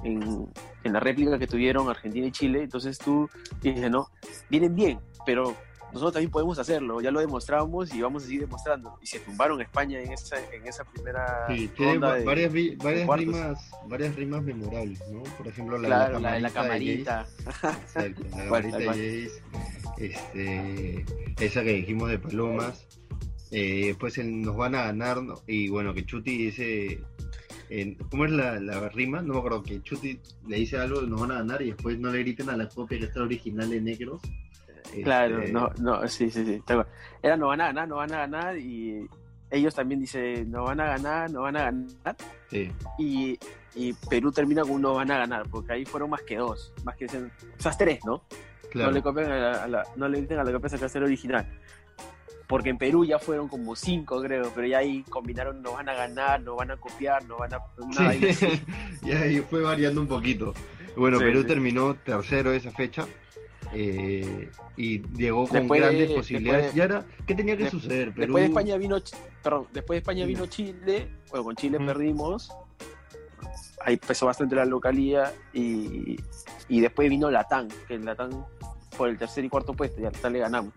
en, 0.04 0.48
en 0.84 0.94
la 0.94 1.00
réplica 1.00 1.40
que 1.40 1.48
tuvieron 1.48 1.88
Argentina 1.90 2.28
y 2.28 2.32
Chile, 2.32 2.64
entonces 2.64 2.98
tú 2.98 3.30
dices, 3.62 3.90
no, 3.90 4.10
vienen 4.50 4.76
bien, 4.76 5.00
pero 5.26 5.56
nosotros 5.94 6.14
también 6.14 6.30
podemos 6.32 6.60
hacerlo, 6.60 7.00
ya 7.02 7.12
lo 7.12 7.20
demostramos 7.20 7.94
y 7.94 8.02
vamos 8.02 8.24
a 8.24 8.26
seguir 8.26 8.42
demostrando. 8.42 8.98
Y 9.02 9.08
se 9.08 9.20
tumbaron 9.20 9.60
a 9.60 9.64
España 9.64 10.00
en 10.02 10.12
esa, 10.12 10.38
en 10.54 10.68
esa 10.68 10.84
primera 10.84 11.46
Sí, 11.48 11.70
tiene 11.76 11.94
ronda 11.94 12.08
va- 12.10 12.16
de, 12.16 12.26
varias, 12.26 12.54
varias 12.78 13.08
rimas, 13.20 13.72
varias 13.88 14.16
rimas 14.16 14.44
memorables, 14.44 15.00
¿no? 15.12 15.24
Por 15.38 15.48
ejemplo, 15.48 15.78
la 15.78 15.88
claro, 15.88 16.16
de 16.18 16.22
la 16.24 16.34
de 16.34 16.42
la 16.42 16.50
camarita 16.52 17.28
camarita. 17.36 17.78
Exacto, 17.86 18.24
la 18.30 18.38
camarita 18.46 18.78
tal 18.78 18.86
cual. 18.86 18.96
Jace, 18.98 19.32
este, 19.98 21.06
esa 21.40 21.64
que 21.64 21.74
dijimos 21.74 22.10
de 22.10 22.20
Palomas, 22.20 22.86
eh, 23.52 23.88
después 23.88 24.18
el 24.18 24.42
nos 24.42 24.56
van 24.56 24.76
a 24.76 24.84
ganar, 24.84 25.20
y 25.48 25.70
bueno, 25.70 25.94
que 25.94 26.06
Chuti 26.06 26.38
dice, 26.38 27.02
en- 27.70 27.96
¿cómo 27.96 28.26
es 28.26 28.32
la, 28.32 28.60
la 28.60 28.90
rima? 28.90 29.22
No 29.22 29.34
me 29.34 29.40
acuerdo, 29.40 29.64
que 29.64 29.82
Chuti 29.82 30.20
le 30.48 30.58
dice 30.58 30.78
algo, 30.78 31.02
nos 31.02 31.22
van 31.22 31.32
a 31.32 31.36
ganar, 31.36 31.62
y 31.62 31.68
después 31.72 31.98
no 32.00 32.12
le 32.12 32.20
griten 32.20 32.50
a 32.50 32.58
la 32.58 32.68
copia 32.68 33.00
que 33.00 33.06
está 33.06 33.22
original 33.24 33.70
de 33.70 33.82
Negros. 33.82 34.22
Claro, 35.04 35.40
Este, 35.40 35.52
no, 35.52 35.70
no, 35.80 36.08
sí, 36.08 36.30
sí, 36.32 36.46
sí. 36.46 36.64
Era 37.22 37.36
no 37.38 37.48
van 37.48 37.62
a 37.62 37.66
ganar, 37.68 37.88
no 37.88 37.96
van 37.98 38.14
a 38.14 38.18
ganar 38.20 38.58
y 38.58 39.08
ellos 39.50 39.74
también 39.76 40.00
dicen 40.00 40.50
no 40.52 40.64
van 40.64 40.80
a 40.80 40.86
ganar, 40.86 41.30
no 41.32 41.42
van 41.42 41.56
a 41.58 41.64
ganar 41.64 42.16
Sí, 42.50 42.72
y, 42.98 43.38
y 43.76 43.94
Perú 44.10 44.32
termina 44.32 44.62
con 44.64 44.82
no 44.82 44.94
van 44.94 45.12
a 45.12 45.18
ganar 45.20 45.44
porque 45.50 45.74
ahí 45.74 45.86
fueron 45.86 46.10
más 46.10 46.22
que 46.24 46.38
dos, 46.38 46.74
más 46.84 46.96
que 46.96 47.06
o 47.06 47.10
sea, 47.58 47.72
tres, 47.78 48.00
¿no? 48.06 48.24
claro. 48.72 48.90
No 48.92 48.96
le 48.96 49.02
copian 49.02 49.32
a 49.32 49.38
la, 49.38 49.64
a 49.64 49.68
la- 49.68 49.84
no 49.96 50.08
le 50.08 50.22
dicen 50.22 50.40
a 50.40 50.44
la 50.44 50.52
copia 50.52 50.70
sacar 50.70 50.90
el 50.96 51.04
original. 51.04 51.46
Porque 52.48 52.70
en 52.70 52.78
Perú 52.78 53.04
ya 53.04 53.20
fueron 53.20 53.50
como 53.50 53.76
cinco, 53.76 54.22
creo, 54.22 54.50
pero 54.56 54.66
ya 54.68 54.78
ahí 54.78 55.04
combinaron 55.10 55.62
no 55.62 55.74
van 55.74 55.90
a 55.90 55.94
ganar, 55.94 56.42
no 56.42 56.56
van 56.56 56.72
a 56.72 56.78
copiar, 56.78 57.26
no 57.26 57.38
van 57.38 57.54
a 57.54 57.60
nada, 58.00 58.14
Sí, 58.14 58.62
y 59.04 59.12
ahí 59.12 59.40
fue 59.42 59.62
variando 59.62 60.00
un 60.00 60.08
poquito. 60.08 60.54
Bueno, 60.96 61.18
Sí, 61.18 61.26
Perú 61.26 61.44
terminó 61.44 61.96
tercero 61.96 62.54
esa 62.54 62.72
fecha. 62.72 63.06
Eh, 63.80 64.50
y 64.76 65.02
llegó 65.16 65.48
con 65.48 65.60
Después 65.60 65.82
de- 65.82 65.88
grandes 65.88 66.12
posibilidades. 66.12 66.64
después 66.74 66.74
de- 66.74 66.80
y 66.80 66.82
ahora, 66.82 67.06
¿qué 67.28 67.36
tenía 67.36 67.56
que 67.58 67.64
de- 67.66 67.70
suceder? 67.70 68.08
Perú, 68.12 68.22
Después 68.22 68.42
de 68.44 68.48
España 68.48 68.78
vino, 68.78 68.98
perdón, 69.44 69.68
después 69.72 69.96
de 69.96 70.00
España 70.00 70.26
vino 70.26 70.46
Chile, 70.48 71.08
bueno, 71.30 71.44
con 71.44 71.56
Chile 71.56 71.78
Ujú. 71.78 71.86
perdimos, 71.86 72.52
ahí 73.86 73.98
pesó 73.98 74.26
bastante 74.26 74.56
la 74.56 74.66
localía 74.66 75.32
y, 75.54 76.18
y 76.68 76.80
después 76.82 77.10
vino 77.10 77.30
Latán, 77.30 77.68
que 77.88 77.94
el 77.96 78.06
Latán 78.06 78.46
por 78.98 79.10
el 79.10 79.18
tercer 79.18 79.46
y 79.46 79.50
cuarto 79.50 79.74
puesto, 79.74 80.02
ya 80.02 80.10
Latán 80.12 80.34
le 80.34 80.40
ganamos. 80.40 80.74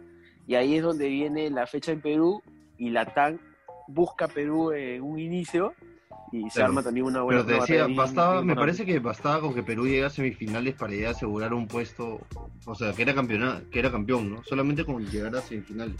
Y 0.47 0.55
ahí 0.57 0.77
es 0.77 0.83
donde 0.83 1.09
viene 1.09 1.49
la 1.51 1.67
fecha 1.67 1.93
en 1.93 2.01
Perú 2.03 2.43
y 2.77 2.91
Latán 2.91 3.41
busca 3.89 4.29
Perú 4.29 4.73
en 4.73 5.03
un 5.03 5.19
inicio 5.19 5.73
y 6.33 6.45
se 6.51 6.57
Claro. 6.57 6.69
arma 6.69 6.83
también 6.83 7.07
una 7.07 7.23
buena 7.23 7.45
Pero 7.45 7.67
te 7.67 7.73
decía, 7.73 7.87
bastaba, 7.97 8.43
me 8.43 8.55
parece 8.55 8.85
que 8.87 8.99
bastaba 9.01 9.41
con 9.41 9.55
que 9.55 9.63
Perú 9.63 9.87
llegue 9.87 10.05
a 10.05 10.11
semifinales 10.11 10.75
para 10.75 10.95
ya 10.95 11.11
asegurar 11.11 11.53
un 11.55 11.67
puesto, 11.67 12.21
o 12.65 12.75
sea, 12.75 12.93
que 12.93 13.03
era 13.03 13.15
campeona, 13.15 13.63
que 13.71 13.79
era 13.81 13.91
campeón, 13.91 14.33
¿no? 14.33 14.45
Solamente 14.45 14.85
con 14.85 15.05
llegar 15.07 15.35
a 15.37 15.41
semifinales. 15.41 15.97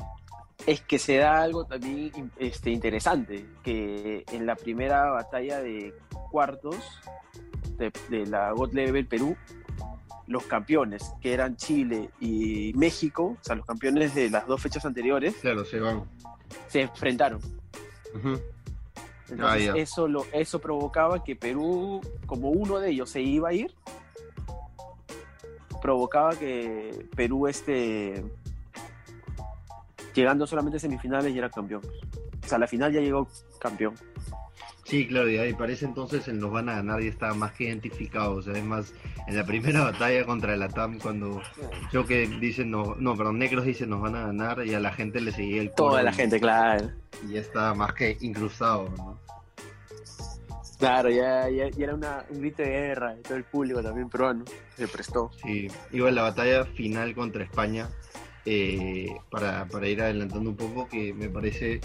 es 0.67 0.83
que 0.83 0.99
se 0.99 1.17
da 1.17 1.43
algo 1.43 1.65
también 1.65 2.31
este, 2.39 2.71
interesante, 2.71 3.45
que 3.63 4.25
en 4.31 4.45
la 4.47 4.55
primera 4.57 5.11
batalla 5.11 5.61
de 5.61 5.95
cuartos 6.31 6.77
de, 7.79 7.91
de 8.11 8.27
la 8.27 8.53
God 8.53 8.73
Level 8.75 9.07
Perú, 9.07 9.37
los 10.27 10.45
campeones, 10.45 11.13
que 11.21 11.33
eran 11.33 11.57
Chile 11.57 12.11
y 12.21 12.73
México, 12.77 13.37
o 13.41 13.45
sea, 13.45 13.57
los 13.57 13.65
campeones 13.67 14.15
de 14.15 14.31
las 14.31 14.47
dos 14.47 14.61
fechas 14.63 14.85
anteriores, 14.85 15.35
Claro, 15.41 15.65
se 15.65 15.81
van. 15.81 16.05
se 16.69 16.83
enfrentaron. 16.83 17.41
Ujú. 18.15 18.39
Entonces 19.31 19.69
Ah, 19.71 19.75
ya. 19.77 19.81
eso, 19.81 20.09
lo, 20.09 20.27
eso 20.33 20.59
provocaba 20.59 21.23
que 21.23 21.37
Perú, 21.37 22.01
como 22.27 22.51
uno 22.51 22.79
de 22.79 22.91
ellos 22.91 23.11
se 23.11 23.21
iba 23.21 23.51
a 23.51 23.53
ir, 23.53 23.73
provocaba 25.81 26.35
que 26.37 27.07
Perú 27.17 27.47
este 27.47 28.25
llegando 30.15 30.47
solamente 30.47 30.77
a 30.77 30.81
semifinales 30.81 31.35
y 31.35 31.39
era 31.39 31.49
campeón. 31.51 31.83
O 32.45 32.49
sea, 32.49 32.57
a 32.57 32.59
la 32.59 32.67
final 32.67 32.93
ya 32.93 33.01
llegó 33.01 33.29
campeón. 33.59 33.95
Sí, 34.91 35.07
claro, 35.07 35.31
y 35.31 35.37
ahí 35.39 35.55
parece 35.55 35.85
entonces 35.85 36.27
en 36.27 36.41
los 36.41 36.51
van 36.51 36.69
a 36.69 36.75
ganar 36.75 37.01
y 37.01 37.07
estaba 37.07 37.33
más 37.35 37.53
que 37.53 37.65
identificado. 37.65 38.35
O 38.35 38.43
sea, 38.43 38.55
es 38.55 38.65
más, 38.65 38.93
en 39.29 39.37
la 39.37 39.45
primera 39.47 39.81
batalla 39.85 40.27
contra 40.27 40.53
el 40.55 40.63
ATAM, 40.65 40.99
cuando 40.99 41.41
creo 41.91 42.05
que 42.05 42.27
dicen, 42.27 42.73
no, 42.73 42.97
no, 42.99 43.17
perdón, 43.17 43.39
Negros 43.39 43.65
dicen 43.65 43.89
nos 43.91 44.01
van 44.01 44.17
a 44.17 44.27
ganar 44.27 44.67
y 44.67 44.75
a 44.75 44.81
la 44.81 44.93
gente 44.93 45.21
le 45.21 45.31
seguía 45.31 45.63
el 45.63 45.71
Toda 45.73 46.03
la 46.03 46.11
y- 46.11 46.15
gente, 46.15 46.41
claro. 46.41 46.91
Y 47.29 47.35
ya 47.35 47.41
estaba 47.41 47.73
más 47.75 47.93
que 47.95 48.17
incrustado, 48.21 48.89
¿no? 48.97 49.21
Claro, 50.79 51.11
ya, 51.11 51.49
ya, 51.51 51.69
ya 51.69 51.85
era 51.85 51.95
una, 51.95 52.25
un 52.31 52.41
grito 52.41 52.63
de 52.63 52.71
guerra 52.71 53.15
de 53.15 53.21
todo 53.23 53.37
el 53.37 53.45
público 53.45 53.83
también 53.83 54.09
peruano. 54.09 54.45
Se 54.77 54.89
prestó. 54.89 55.31
Sí, 55.45 55.69
iba 55.93 56.09
en 56.09 56.15
la 56.15 56.23
batalla 56.23 56.65
final 56.65 57.15
contra 57.15 57.45
España, 57.45 57.89
eh, 58.47 59.09
para, 59.31 59.67
para 59.67 59.87
ir 59.89 60.01
adelantando 60.01 60.49
un 60.51 60.57
poco, 60.57 60.89
que 60.89 61.13
me 61.13 61.29
parece 61.29 61.81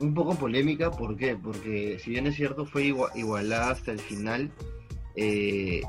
un 0.00 0.14
poco 0.14 0.34
polémica. 0.36 0.90
¿Por 0.90 1.16
qué? 1.16 1.36
Porque 1.36 1.98
si 1.98 2.10
bien 2.10 2.26
es 2.26 2.34
cierto, 2.36 2.66
fue 2.66 2.84
igua- 2.84 3.10
igualada 3.14 3.70
hasta 3.70 3.92
el 3.92 3.98
final, 4.00 4.50
eh, 5.14 5.82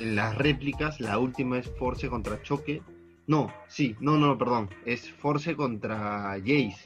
en 0.00 0.16
las 0.16 0.36
réplicas, 0.36 1.00
la 1.00 1.18
última 1.18 1.58
es 1.58 1.68
Force 1.78 2.08
contra 2.08 2.40
Choque. 2.42 2.82
No, 3.26 3.52
sí, 3.68 3.96
no, 4.00 4.18
no, 4.18 4.36
perdón, 4.36 4.68
es 4.84 5.10
Force 5.10 5.56
contra 5.56 6.36
Jace, 6.40 6.76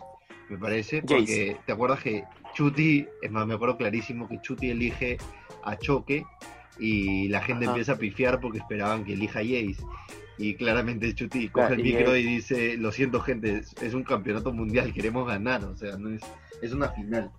me 0.48 0.56
parece, 0.58 1.00
Jace. 1.00 1.14
porque 1.16 1.56
te 1.66 1.72
acuerdas 1.72 2.00
que 2.00 2.24
Chuti, 2.54 3.06
es 3.22 3.30
más, 3.30 3.46
me 3.46 3.54
acuerdo 3.54 3.76
clarísimo 3.76 4.28
que 4.28 4.40
Chuti 4.40 4.70
elige 4.70 5.16
a 5.64 5.76
Choque 5.76 6.24
y 6.78 7.28
la 7.28 7.40
gente 7.40 7.64
Ajá. 7.64 7.72
empieza 7.72 7.92
a 7.92 7.96
pifiar 7.96 8.40
porque 8.40 8.58
esperaban 8.58 9.04
que 9.04 9.14
elija 9.14 9.40
Jace. 9.40 9.78
Y 10.38 10.54
claramente 10.54 11.12
Chuti 11.14 11.48
coge 11.48 11.66
Claro, 11.66 11.74
el 11.74 11.82
micro 11.82 12.16
y 12.16 12.22
dice, 12.22 12.76
lo 12.76 12.92
siento 12.92 13.20
gente, 13.20 13.58
es, 13.58 13.74
es 13.82 13.94
un 13.94 14.04
campeonato 14.04 14.52
mundial, 14.52 14.92
queremos 14.92 15.26
ganar, 15.26 15.64
o 15.64 15.76
sea, 15.76 15.96
no 15.96 16.10
es, 16.10 16.22
es 16.62 16.72
una 16.72 16.90
final. 16.90 17.32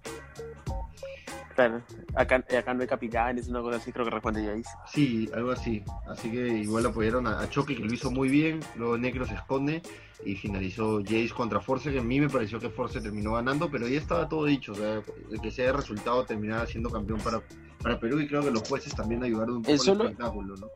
Claro. 1.60 1.82
Acá, 2.16 2.38
acá 2.58 2.74
no 2.74 2.82
hay 2.84 2.88
capitanes, 2.88 3.50
una 3.50 3.60
cosa 3.60 3.76
así, 3.80 3.92
creo 3.92 4.06
que 4.06 4.12
responde 4.12 4.46
Jace. 4.46 4.70
Sí, 4.88 5.30
algo 5.36 5.52
así. 5.52 5.84
Así 6.08 6.32
que 6.32 6.48
igual 6.48 6.86
apoyaron 6.86 7.28
a, 7.28 7.42
a 7.42 7.50
Choque, 7.50 7.76
que 7.76 7.84
lo 7.84 7.94
hizo 7.94 8.10
muy 8.12 8.30
bien. 8.30 8.62
Luego 8.78 8.98
Necro 8.98 9.26
se 9.26 9.34
esconde 9.34 9.82
y 10.24 10.36
finalizó 10.36 11.00
Jace 11.04 11.32
contra 11.36 11.60
Force, 11.60 11.92
que 11.92 12.00
a 12.00 12.02
mí 12.02 12.22
me 12.22 12.30
pareció 12.30 12.62
que 12.62 12.70
Force 12.70 13.02
terminó 13.02 13.34
ganando, 13.34 13.70
pero 13.70 13.90
ya 13.90 13.98
estaba 13.98 14.30
todo 14.30 14.46
dicho. 14.46 14.72
O 14.72 14.76
sea, 14.76 15.02
el 15.32 15.42
que 15.42 15.52
sea 15.52 15.74
resultado 15.74 16.24
terminaba 16.24 16.66
siendo 16.66 16.90
campeón 16.90 17.20
para, 17.20 17.42
para 17.84 18.00
Perú 18.00 18.22
y 18.22 18.28
creo 18.30 18.42
que 18.42 18.52
los 18.52 18.66
jueces 18.66 18.96
también 18.96 19.22
ayudaron 19.22 19.58
un 19.58 19.62
poco 19.64 19.74
Eso 19.74 19.92
al 19.92 19.98
lo- 19.98 20.04
espectáculo, 20.06 20.56
¿no? 20.56 20.68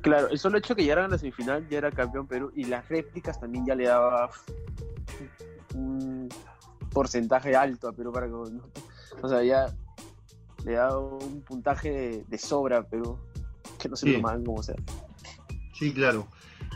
Claro, 0.00 0.28
el 0.30 0.38
solo 0.38 0.56
hecho 0.56 0.74
que 0.74 0.82
llegaran 0.82 1.04
a 1.04 1.08
la 1.08 1.18
semifinal 1.18 1.68
ya 1.68 1.76
era 1.76 1.90
campeón 1.90 2.26
Perú 2.26 2.52
y 2.56 2.64
las 2.64 2.88
réplicas 2.88 3.38
también 3.38 3.66
ya 3.66 3.74
le 3.74 3.84
daba 3.88 4.30
un 5.74 6.26
porcentaje 6.90 7.54
alto 7.54 7.88
a 7.88 7.92
Perú 7.92 8.10
para 8.12 8.24
que 8.28 8.32
¿no? 8.32 8.62
O 9.22 9.28
sea 9.28 9.42
ya 9.42 9.74
le 10.64 10.72
daba 10.72 10.98
un 10.98 11.42
puntaje 11.42 11.90
de, 11.90 12.24
de 12.24 12.38
sobra 12.38 12.78
a 12.78 12.82
Perú 12.82 13.18
que 13.78 13.88
no 13.88 13.96
se 13.96 14.06
Sí. 14.06 14.12
lo 14.12 14.20
mandan 14.20 14.44
como 14.44 14.62
sea 14.62 14.76
Sí, 15.74 15.92
claro. 15.92 16.26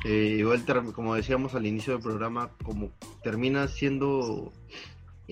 Eh, 0.04 0.36
igual, 0.38 0.64
como 0.94 1.14
decíamos 1.16 1.54
al 1.56 1.66
inicio 1.66 1.94
del 1.94 2.02
programa, 2.02 2.50
como 2.64 2.90
termina 3.24 3.66
siendo 3.66 4.52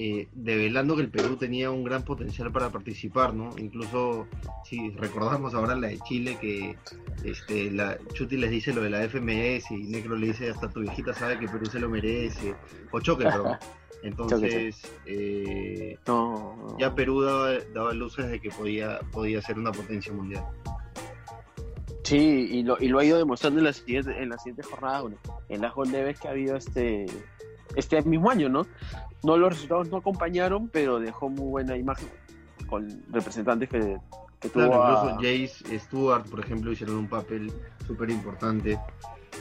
eh, 0.02 0.28
develando 0.32 0.96
que 0.96 1.02
el 1.02 1.10
Perú 1.10 1.36
tenía 1.36 1.70
un 1.70 1.84
gran 1.84 2.06
potencial 2.06 2.50
para 2.50 2.70
participar, 2.70 3.34
¿no? 3.34 3.50
Incluso 3.58 4.26
si 4.64 4.88
recordamos 4.92 5.52
ahora 5.52 5.76
la 5.76 5.88
de 5.88 5.98
Chile 5.98 6.38
que 6.40 6.74
este, 7.22 7.70
la 7.70 7.98
Chuti 8.14 8.38
les 8.38 8.50
dice 8.50 8.72
lo 8.72 8.80
de 8.80 8.88
la 8.88 9.06
FMS 9.06 9.70
y 9.72 9.82
Necro 9.88 10.16
le 10.16 10.28
dice 10.28 10.48
hasta 10.48 10.70
tu 10.70 10.80
viejita 10.80 11.12
sabe 11.12 11.38
que 11.38 11.48
Perú 11.48 11.66
se 11.66 11.78
lo 11.78 11.90
merece, 11.90 12.54
o 12.90 13.00
Choque, 13.00 13.24
perdón. 13.24 13.58
Entonces, 14.02 14.80
eh, 15.04 15.98
no, 16.06 16.56
no. 16.56 16.78
ya 16.78 16.94
Perú 16.94 17.20
daba, 17.20 17.58
daba 17.74 17.92
luces 17.92 18.30
de 18.30 18.40
que 18.40 18.48
podía, 18.48 19.00
podía 19.12 19.42
ser 19.42 19.58
una 19.58 19.70
potencia 19.70 20.14
mundial. 20.14 20.46
sí 22.04 22.48
y 22.50 22.62
lo, 22.62 22.78
y 22.80 22.88
lo 22.88 23.00
ha 23.00 23.04
ido 23.04 23.18
demostrando 23.18 23.58
en 23.60 23.66
las 23.66 23.76
siguientes 23.76 24.16
en 24.16 24.30
las 24.30 24.42
siguientes 24.42 24.64
jornadas 24.64 25.02
bueno, 25.02 25.18
en 25.50 25.60
las 25.60 25.74
Goldeves 25.74 26.18
que 26.18 26.28
ha 26.28 26.30
habido 26.30 26.56
este 26.56 27.04
este 27.76 28.02
mismo 28.02 28.30
año 28.30 28.48
no 28.48 28.66
no 29.22 29.36
los 29.36 29.50
resultados 29.50 29.90
no 29.90 29.98
acompañaron 29.98 30.68
pero 30.68 30.98
dejó 31.00 31.28
muy 31.28 31.48
buena 31.48 31.76
imagen 31.76 32.08
con 32.66 32.88
representantes 33.10 33.68
que, 33.68 33.98
que 34.40 34.48
tuvo 34.48 34.66
Claro, 34.68 34.84
a- 34.84 34.90
incluso 34.92 35.16
Jace 35.16 35.78
Stewart, 35.80 36.28
por 36.28 36.40
ejemplo, 36.40 36.72
hicieron 36.72 36.96
un 36.96 37.08
papel 37.08 37.52
súper 37.86 38.10
importante 38.10 38.78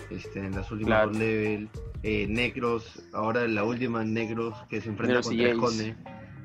este, 0.09 0.39
en 0.39 0.55
las 0.55 0.69
últimas 0.71 1.03
Claro. 1.03 1.11
level. 1.11 1.69
Eh, 2.03 2.25
Necros, 2.27 3.03
ahora 3.13 3.47
la 3.47 3.63
última 3.63 4.03
Necros 4.03 4.55
que 4.69 4.81
se 4.81 4.89
enfrenta 4.89 5.17
Necros 5.17 5.33
y 5.33 5.37
contra. 5.37 5.85
Escone. 5.85 5.95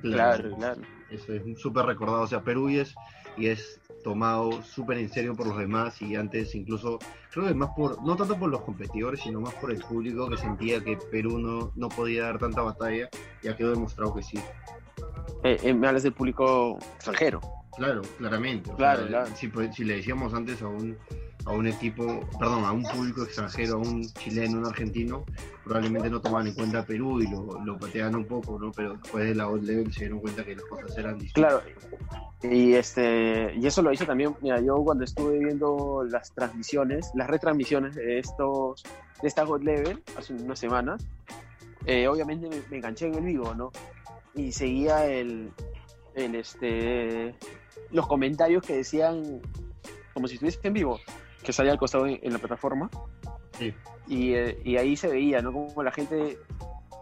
claro 0.03 0.57
claro 0.57 0.81
Eso 1.11 1.33
es 1.33 1.43
súper 1.61 1.87
recordado. 1.87 2.23
O 2.23 2.27
sea, 2.27 2.43
Perú 2.43 2.69
y 2.71 2.79
es, 2.79 2.95
y 3.37 3.47
es 3.47 3.81
tomado 4.05 4.63
súper 4.63 4.99
en 4.99 5.09
serio 5.09 5.35
por 5.35 5.49
los 5.49 5.59
demás 5.59 6.01
y 6.01 6.15
antes 6.15 6.55
incluso, 6.55 7.01
creo 7.33 7.47
que 7.49 7.55
más 7.55 7.71
por, 7.75 8.01
no 8.05 8.15
tanto 8.15 8.39
por 8.39 8.51
los 8.51 8.61
competidores, 8.61 9.21
sino 9.21 9.41
más 9.41 9.55
por 9.55 9.73
el 9.73 9.79
público 9.79 10.29
que 10.29 10.37
sentía 10.37 10.85
que 10.85 10.97
Perú 11.11 11.39
no, 11.41 11.73
no 11.75 11.89
podía 11.89 12.25
dar 12.25 12.39
tanta 12.39 12.63
batalla. 12.63 13.09
Ya 13.43 13.57
quedó 13.57 13.71
demostrado 13.71 14.15
que 14.15 14.23
sí. 14.23 14.39
Eh, 15.43 15.59
eh, 15.63 15.75
me 15.75 15.89
hablas 15.89 16.05
del 16.05 16.13
público 16.13 16.79
extranjero. 16.95 17.41
Claro, 17.77 18.03
claramente. 18.19 18.71
O 18.71 18.77
Claro, 18.77 19.01
sea, 19.01 19.09
claro. 19.09 19.31
Si, 19.35 19.51
si 19.73 19.85
le 19.85 19.97
decíamos 19.97 20.33
antes 20.33 20.63
a 20.63 20.69
un, 20.69 20.97
a 21.47 21.53
un 21.53 21.67
equipo, 21.67 22.21
perdón, 22.39 22.65
a 22.65 22.73
un 22.73 22.83
público 22.83 23.23
extranjero, 23.23 23.75
a 23.75 23.79
un 23.79 24.03
chileno, 24.15 24.59
un 24.59 24.67
argentino, 24.67 25.25
probablemente 25.63 26.09
no 26.09 26.21
tomaban 26.21 26.47
en 26.47 26.55
cuenta 26.55 26.81
a 26.81 26.87
Perú 26.87 27.21
y 27.21 27.29
lo, 27.29 27.61
lo 27.65 27.79
pateaban 27.79 28.15
un 28.15 28.25
poco, 28.25 28.59
¿no? 28.59 28.73
Pero 28.73 28.95
después 28.95 29.25
de 29.25 29.35
la 29.35 29.49
old 29.49 29.65
level 29.65 29.93
se 29.93 30.01
dieron 30.01 30.21
cuenta 30.21 30.45
que 30.45 30.55
las 30.55 30.65
cosas 30.65 30.97
eran 30.97 31.19
distintas. 31.19 31.63
Claro. 31.63 31.85
Y 32.43 32.75
este 32.75 33.55
y 33.55 33.67
eso 33.67 33.83
lo 33.83 33.93
hice 33.93 34.05
también, 34.07 34.35
mira, 34.41 34.61
yo 34.61 34.77
cuando 34.77 35.05
estuve 35.05 35.39
viendo 35.39 36.05
las 36.09 36.33
transmisiones, 36.35 37.11
las 37.15 37.29
retransmisiones 37.29 37.95
de 37.95 38.19
estos 38.19 38.83
de 39.23 39.29
esta 39.29 39.45
God 39.45 39.63
Level 39.63 40.03
hace 40.19 40.35
una 40.35 40.57
semana, 40.57 40.97
eh, 41.87 42.07
obviamente 42.09 42.49
me, 42.49 42.57
me 42.71 42.77
enganché 42.79 43.07
en 43.07 43.15
el 43.15 43.25
vivo, 43.25 43.55
¿no? 43.55 43.71
Y 44.35 44.53
seguía 44.53 45.07
el, 45.07 45.53
el 46.15 46.35
este 46.35 47.35
los 47.91 48.07
comentarios 48.07 48.63
que 48.63 48.77
decían 48.77 49.41
como 50.13 50.29
si 50.29 50.35
estuviese 50.35 50.61
en 50.63 50.73
vivo, 50.73 51.01
que 51.45 51.53
salía 51.53 51.71
al 51.73 51.79
costado 51.79 52.07
en, 52.07 52.19
en 52.23 52.33
la 52.33 52.39
plataforma. 52.41 52.91
Sí. 53.59 53.73
Y, 54.09 54.33
eh, 54.35 54.61
y 54.65 54.77
ahí 54.77 54.97
se 54.97 55.09
veía, 55.09 55.41
¿no? 55.41 55.53
Como 55.53 55.83
la 55.83 55.93
gente 55.93 56.39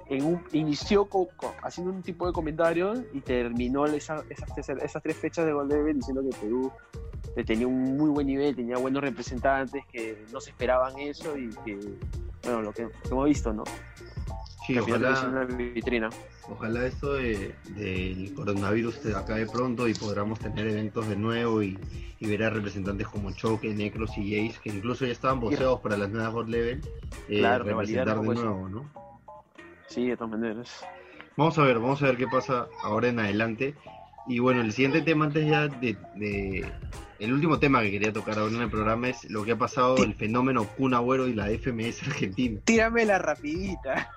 en 0.08 0.24
un, 0.24 0.42
inició 0.52 1.06
co- 1.06 1.28
co- 1.36 1.54
haciendo 1.62 1.92
un 1.92 2.02
tipo 2.02 2.26
de 2.26 2.32
comentarios 2.34 3.00
y 3.14 3.20
terminó 3.20 3.86
esa- 3.86 4.22
esas, 4.28 4.54
tres- 4.54 4.68
esas 4.82 5.02
tres 5.02 5.16
fechas 5.16 5.46
de 5.46 5.52
Gold 5.52 5.72
Level 5.72 5.96
diciendo 5.96 6.22
que 6.22 6.36
Perú 6.38 6.70
tenía 7.46 7.66
un 7.66 7.96
muy 7.96 8.10
buen 8.10 8.26
nivel, 8.26 8.54
tenía 8.54 8.76
buenos 8.76 9.02
representantes, 9.02 9.84
que 9.90 10.24
no 10.32 10.40
se 10.40 10.50
esperaban 10.50 10.98
eso 10.98 11.38
y 11.38 11.48
que, 11.64 11.78
bueno, 12.42 12.60
lo 12.62 12.72
que, 12.72 12.88
hemos 13.10 13.24
visto, 13.26 13.52
¿no? 13.54 13.64
Sí, 14.66 14.74
ojalá, 14.78 15.08
una 15.28 15.44
vitrina. 15.44 16.10
Ojalá 16.48 16.86
esto 16.86 17.14
de- 17.14 17.54
del 17.76 18.32
coronavirus 18.34 19.06
acabe 19.16 19.46
pronto 19.46 19.88
y 19.88 19.94
podamos 19.94 20.38
tener 20.38 20.66
eventos 20.68 21.08
de 21.08 21.16
nuevo 21.16 21.62
y, 21.62 21.78
y 22.20 22.26
ver 22.26 22.42
a 22.44 22.50
representantes 22.50 23.06
como 23.08 23.30
Choque, 23.32 23.72
Necros 23.74 24.16
y 24.18 24.30
Jace, 24.48 24.60
que 24.62 24.70
incluso 24.70 25.04
ya 25.06 25.12
estaban 25.12 25.40
boceados 25.40 25.80
para 25.80 25.96
las 25.96 26.10
nuevas 26.10 26.32
God 26.32 26.48
Level, 26.48 26.80
eh, 27.28 27.38
Claro, 27.38 27.64
representar 27.64 28.20
de 28.20 28.32
eso. 28.32 28.42
nuevo, 28.44 28.68
¿no? 28.68 28.90
Sí, 29.88 30.06
de 30.06 30.16
todas 30.16 30.30
maneras. 30.32 30.84
Vamos 31.36 31.58
a 31.58 31.64
ver, 31.64 31.78
vamos 31.78 32.02
a 32.02 32.06
ver 32.06 32.16
qué 32.16 32.26
pasa 32.26 32.66
ahora 32.82 33.08
en 33.08 33.18
adelante. 33.18 33.74
Y 34.26 34.38
bueno, 34.38 34.60
el 34.60 34.72
siguiente 34.72 35.02
tema 35.02 35.24
antes 35.26 35.46
ya 35.48 35.66
de, 35.68 35.96
de- 36.14 36.64
el 37.22 37.32
último 37.32 37.58
tema 37.58 37.80
que 37.82 37.90
quería 37.92 38.12
tocar 38.12 38.38
ahora 38.38 38.54
en 38.54 38.62
el 38.62 38.70
programa 38.70 39.08
es 39.08 39.30
lo 39.30 39.44
que 39.44 39.52
ha 39.52 39.56
pasado 39.56 39.96
Sí. 39.96 40.02
el 40.02 40.14
fenómeno 40.14 40.64
Kun 40.76 40.92
Agüero 40.94 41.28
y 41.28 41.34
la 41.34 41.46
FMS 41.50 42.02
Argentina. 42.02 42.60
Tírame 42.64 43.04
la 43.04 43.18
rapidita. 43.18 44.10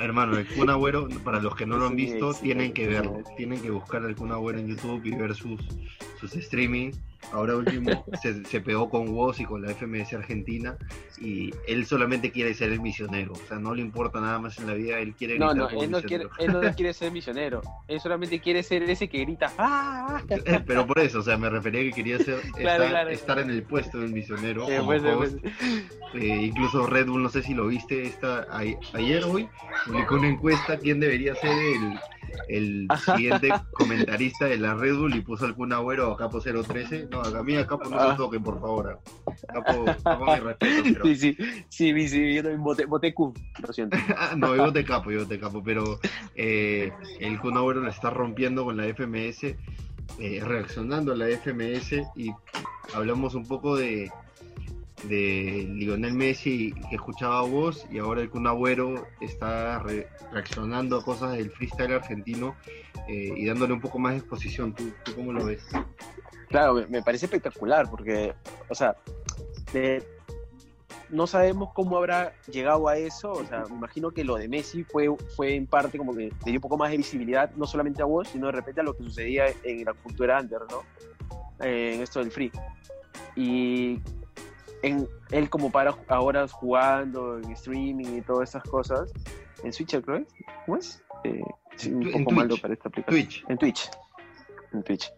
hermano, 0.00 0.38
el 0.38 0.46
Kun 0.46 0.70
Agüero, 0.70 1.08
para 1.24 1.40
los 1.40 1.54
que 1.54 1.66
no 1.66 1.76
lo 1.76 1.86
han 1.86 1.96
visto, 1.96 2.32
sí, 2.32 2.42
tienen 2.44 2.68
sí, 2.68 2.72
que 2.72 2.88
verlo. 2.88 3.18
sí. 3.26 3.32
Tienen 3.36 3.60
que 3.60 3.70
buscar 3.70 4.02
al 4.04 4.16
Kun 4.16 4.32
Agüero 4.32 4.58
en 4.58 4.68
YouTube 4.68 5.04
y 5.04 5.10
ver 5.10 5.34
sus, 5.34 5.60
sus 6.18 6.34
streaming. 6.36 6.92
Ahora 7.32 7.54
último 7.54 8.04
se, 8.22 8.42
se 8.46 8.60
pegó 8.62 8.88
con 8.88 9.10
Woz 9.10 9.40
y 9.40 9.44
con 9.44 9.60
la 9.60 9.68
FMS 9.74 10.14
Argentina 10.14 10.78
y 11.20 11.52
él 11.68 11.84
solamente 11.84 12.30
quiere 12.32 12.54
ser 12.54 12.72
el 12.72 12.80
misionero. 12.80 13.34
O 13.34 13.46
sea, 13.46 13.58
no 13.58 13.74
le 13.74 13.82
importa 13.82 14.20
nada 14.22 14.38
más 14.38 14.58
en 14.58 14.66
la 14.66 14.72
vida, 14.72 14.98
él 14.98 15.14
quiere 15.14 15.38
No, 15.38 15.52
no, 15.52 15.68
él 15.68 15.90
no, 15.90 16.00
quiere, 16.00 16.26
él 16.38 16.52
no 16.52 16.60
quiere 16.74 16.94
ser 16.94 17.12
misionero. 17.12 17.60
Él 17.88 18.00
solamente 18.00 18.40
quiere 18.40 18.62
ser 18.62 18.82
ese 18.84 19.08
que 19.08 19.18
grita 19.20 19.52
¡Ah! 19.58 20.22
Pero 20.66 20.86
por 20.86 20.98
eso, 20.98 21.18
o 21.18 21.22
sea, 21.22 21.36
me 21.36 21.49
refería 21.50 21.82
que 21.82 21.90
quería 21.92 22.18
ser, 22.18 22.40
Claro, 22.56 22.84
estar, 22.84 22.88
claro. 22.90 23.10
estar 23.10 23.38
en 23.40 23.50
el 23.50 23.62
puesto 23.62 23.98
del 24.00 24.12
misionero. 24.12 24.64
Como 24.64 24.84
pues, 24.86 25.02
host. 25.04 25.38
pues, 25.40 25.54
Eh, 26.14 26.42
incluso 26.46 26.86
Red 26.86 27.06
Bull, 27.06 27.22
no 27.22 27.28
sé 27.28 27.42
si 27.42 27.54
lo 27.54 27.66
viste, 27.68 28.02
esta, 28.02 28.40
a- 28.50 28.62
ayer 28.94 29.22
hoy 29.24 29.48
publicó 29.86 30.16
una 30.16 30.28
encuesta 30.28 30.76
quién 30.78 30.98
debería 30.98 31.34
ser 31.36 31.52
el, 31.52 31.98
el 32.48 32.88
siguiente 33.16 33.48
comentarista 33.72 34.46
de 34.46 34.56
la 34.58 34.74
Red 34.74 34.96
Bull 34.96 35.14
y 35.14 35.20
puso 35.20 35.44
al 35.46 35.54
Kun 35.54 35.72
Agüero 35.72 36.10
a 36.12 36.16
Capo 36.16 36.40
013. 36.40 37.06
No, 37.12 37.20
a 37.22 37.42
mí 37.44 37.54
a 37.56 37.64
Capo 37.66 37.88
no 37.88 37.96
Ah. 37.96 38.10
se 38.12 38.16
toquen, 38.16 38.42
por 38.42 38.60
favor. 38.60 39.00
Capo, 39.52 39.84
Capo 40.02 40.24
mi 40.26 40.40
respeto, 40.40 40.82
pero... 40.84 41.04
Sí, 41.04 41.14
sí, 41.16 41.36
sí, 41.68 41.92
sí, 41.92 42.08
sí, 42.08 42.34
yo 42.34 42.42
también 42.42 42.62
voté, 42.64 42.86
voté 42.86 43.14
Q, 43.14 43.32
lo 43.66 43.72
siento. 43.72 43.96
Ah, 44.18 44.34
no, 44.36 44.56
yo 44.56 44.72
te 44.72 44.84
capo, 44.84 45.12
yo 45.12 45.26
te 45.28 45.38
capo, 45.38 45.62
pero 45.62 46.00
eh, 46.34 46.92
el 47.20 47.38
Kun 47.38 47.56
Agüero 47.56 47.82
la 47.82 47.90
está 47.90 48.10
rompiendo 48.10 48.64
con 48.64 48.76
la 48.76 48.84
FMS, 48.92 49.54
eh, 50.20 50.40
reaccionando 50.44 51.12
a 51.12 51.16
la 51.16 51.26
FMS 51.26 51.92
y 52.14 52.30
hablamos 52.94 53.34
un 53.34 53.46
poco 53.46 53.76
de, 53.76 54.10
Lionel 55.08 56.12
Messi 56.12 56.72
que 56.90 56.96
escuchaba 56.96 57.40
voz 57.42 57.86
y 57.90 57.98
ahora 57.98 58.20
el 58.20 58.28
Kun 58.28 58.46
Agüero 58.46 59.06
está 59.22 59.78
re- 59.78 60.06
reaccionando 60.30 60.98
a 60.98 61.02
cosas 61.04 61.32
del 61.32 61.50
freestyle 61.50 61.94
argentino 61.94 62.54
eh, 63.08 63.32
y 63.34 63.46
dándole 63.46 63.72
un 63.72 63.80
poco 63.80 63.98
más 63.98 64.12
de 64.12 64.18
exposición. 64.18 64.74
¿Tú, 64.74 64.92
tú 65.04 65.14
cómo 65.14 65.32
lo 65.32 65.46
ves? 65.46 65.62
Claro, 66.48 66.74
me, 66.74 66.86
me 66.86 67.02
parece 67.02 67.26
espectacular 67.26 67.88
porque, 67.90 68.34
o 68.68 68.74
sea, 68.74 68.94
de- 69.72 70.04
no 71.10 71.26
sabemos 71.26 71.72
cómo 71.72 71.96
habrá 71.96 72.32
llegado 72.50 72.88
a 72.88 72.96
eso. 72.96 73.32
O 73.32 73.44
sea, 73.44 73.64
me 73.68 73.76
imagino 73.76 74.10
que 74.10 74.24
lo 74.24 74.36
de 74.36 74.48
Messi 74.48 74.84
fue, 74.84 75.08
fue 75.36 75.54
en 75.54 75.66
parte 75.66 75.98
como 75.98 76.14
que 76.14 76.32
le 76.44 76.50
dio 76.50 76.54
un 76.54 76.60
poco 76.60 76.76
más 76.76 76.90
de 76.90 76.96
visibilidad, 76.96 77.50
no 77.56 77.66
solamente 77.66 78.02
a 78.02 78.04
vos, 78.04 78.28
sino 78.28 78.46
de 78.46 78.52
repente 78.52 78.80
a 78.80 78.84
lo 78.84 78.96
que 78.96 79.04
sucedía 79.04 79.46
en 79.64 79.84
la 79.84 79.92
cultura 79.94 80.40
under, 80.40 80.60
¿no? 80.70 80.82
Eh, 81.64 81.94
en 81.94 82.02
esto 82.02 82.20
del 82.20 82.30
free. 82.30 82.50
Y 83.36 84.00
en, 84.82 85.08
él 85.30 85.50
como 85.50 85.70
para 85.70 85.94
ahora 86.08 86.46
jugando 86.48 87.38
en 87.38 87.50
streaming 87.52 88.18
y 88.18 88.20
todas 88.22 88.50
esas 88.50 88.62
cosas, 88.64 89.12
en 89.62 89.72
Switch 89.72 90.00
creo. 90.00 90.24
¿cómo 90.64 90.78
es? 90.78 91.02
Eh, 91.24 91.42
sí, 91.76 91.92
un 91.92 92.12
poco 92.12 92.30
malo 92.30 92.56
para 92.56 92.74
esta 92.74 92.88
aplicación. 92.88 93.26
Twitch. 93.26 93.44
En 93.48 93.58
Twitch. 93.58 93.90
En 94.72 94.82
Twitch. 94.82 95.12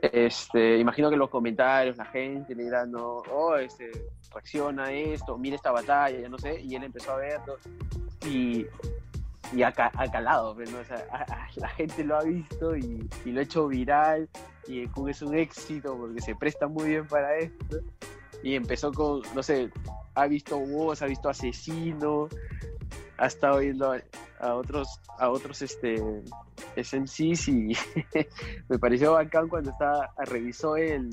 Este, 0.00 0.78
imagino 0.78 1.10
que 1.10 1.16
los 1.16 1.28
comentarios, 1.28 1.96
la 1.96 2.04
gente 2.04 2.54
le 2.54 2.64
dirá, 2.64 2.86
no, 2.86 3.22
oh, 3.32 3.56
este, 3.56 3.90
reacciona 4.32 4.92
esto, 4.92 5.36
mira 5.36 5.56
esta 5.56 5.72
batalla, 5.72 6.18
ya 6.20 6.28
no 6.28 6.38
sé, 6.38 6.60
y 6.60 6.76
él 6.76 6.84
empezó 6.84 7.12
a 7.12 7.16
verlo 7.16 7.56
y, 8.26 8.64
y 9.52 9.62
ha, 9.62 9.68
ha 9.76 10.10
calado, 10.10 10.56
a- 11.10 11.48
la 11.56 11.68
gente 11.70 12.04
lo 12.04 12.16
ha 12.16 12.22
visto 12.22 12.76
y, 12.76 13.08
y 13.24 13.32
lo 13.32 13.40
ha 13.40 13.42
hecho 13.42 13.66
viral 13.66 14.28
y 14.68 14.82
el 14.82 14.90
Kun 14.92 15.08
es 15.08 15.20
un 15.22 15.34
éxito 15.34 15.96
porque 15.96 16.20
se 16.20 16.36
presta 16.36 16.68
muy 16.68 16.90
bien 16.90 17.06
para 17.06 17.36
esto 17.36 17.78
y 18.42 18.54
empezó 18.54 18.92
con, 18.92 19.22
no 19.34 19.42
sé, 19.42 19.70
ha 20.14 20.26
visto 20.26 20.58
voz, 20.60 21.02
ha 21.02 21.06
visto 21.06 21.28
asesino, 21.28 22.28
ha 23.16 23.26
estado 23.26 23.58
viendo 23.58 23.92
a, 23.92 24.00
a 24.38 24.54
otros, 24.54 25.00
a 25.18 25.28
otros, 25.30 25.60
este, 25.62 26.00
SMCs 26.84 27.48
y 27.48 27.76
me 28.68 28.78
pareció 28.78 29.12
bacán 29.14 29.48
cuando 29.48 29.70
estaba, 29.70 30.10
revisó 30.26 30.76
el, 30.76 31.10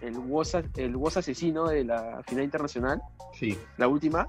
el 0.00 0.18
Woz, 0.18 0.54
el 0.76 0.96
Woz 0.96 1.16
asesino 1.16 1.68
de 1.68 1.84
la 1.84 2.22
final 2.26 2.44
internacional, 2.44 3.00
Sí. 3.38 3.56
la 3.78 3.88
última. 3.88 4.26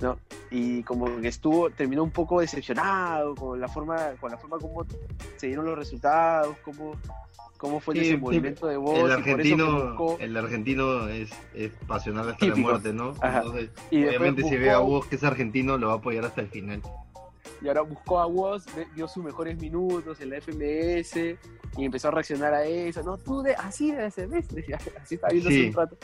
¿no? 0.00 0.18
Y 0.50 0.82
como 0.84 1.20
que 1.20 1.28
estuvo, 1.28 1.70
terminó 1.70 2.04
un 2.04 2.10
poco 2.10 2.40
decepcionado 2.40 3.34
con 3.34 3.60
la 3.60 3.68
forma, 3.68 3.96
con 4.20 4.30
la 4.30 4.38
forma 4.38 4.58
como 4.58 4.86
se 5.36 5.48
dieron 5.48 5.64
los 5.64 5.76
resultados, 5.76 6.56
cómo, 6.64 6.92
cómo 7.56 7.80
fue 7.80 7.94
el 7.94 8.00
Sí, 8.00 8.04
sí, 8.04 8.10
desenvolvimiento 8.12 8.66
de 8.68 8.76
voz, 8.76 8.98
El 8.98 9.10
argentino, 9.10 9.66
buscó- 9.96 10.16
el 10.20 10.36
argentino 10.36 11.08
es, 11.08 11.30
es 11.54 11.72
pasional 11.88 12.28
hasta 12.30 12.46
la 12.46 12.54
muerte, 12.54 12.92
¿no? 12.92 13.14
Entonces, 13.22 13.70
y 13.90 14.04
obviamente 14.04 14.44
si 14.44 14.56
ve 14.56 14.70
a 14.70 14.78
vos 14.78 15.04
que 15.06 15.16
es 15.16 15.24
argentino, 15.24 15.76
lo 15.78 15.88
va 15.88 15.94
a 15.94 15.96
apoyar 15.96 16.24
hasta 16.26 16.42
el 16.42 16.48
final. 16.48 16.80
Y 17.60 17.68
ahora 17.68 17.82
buscó 17.82 18.18
a 18.20 18.26
Woz, 18.26 18.64
vio 18.94 19.08
sus 19.08 19.24
mejores 19.24 19.58
minutos 19.58 20.20
en 20.20 20.30
la 20.30 20.36
FMS 20.40 21.16
y 21.76 21.84
empezó 21.84 22.08
a 22.08 22.10
reaccionar 22.12 22.54
a 22.54 22.64
eso. 22.64 23.02
No, 23.02 23.16
tú 23.18 23.42
de, 23.42 23.54
así 23.54 23.90
debe 23.92 24.10
ser, 24.10 24.28
¿ves? 24.28 24.46
Así 25.02 25.14
está 25.16 25.28
viendo 25.28 25.50
Sí. 25.50 25.66
un 25.68 25.72
rato. 25.74 25.96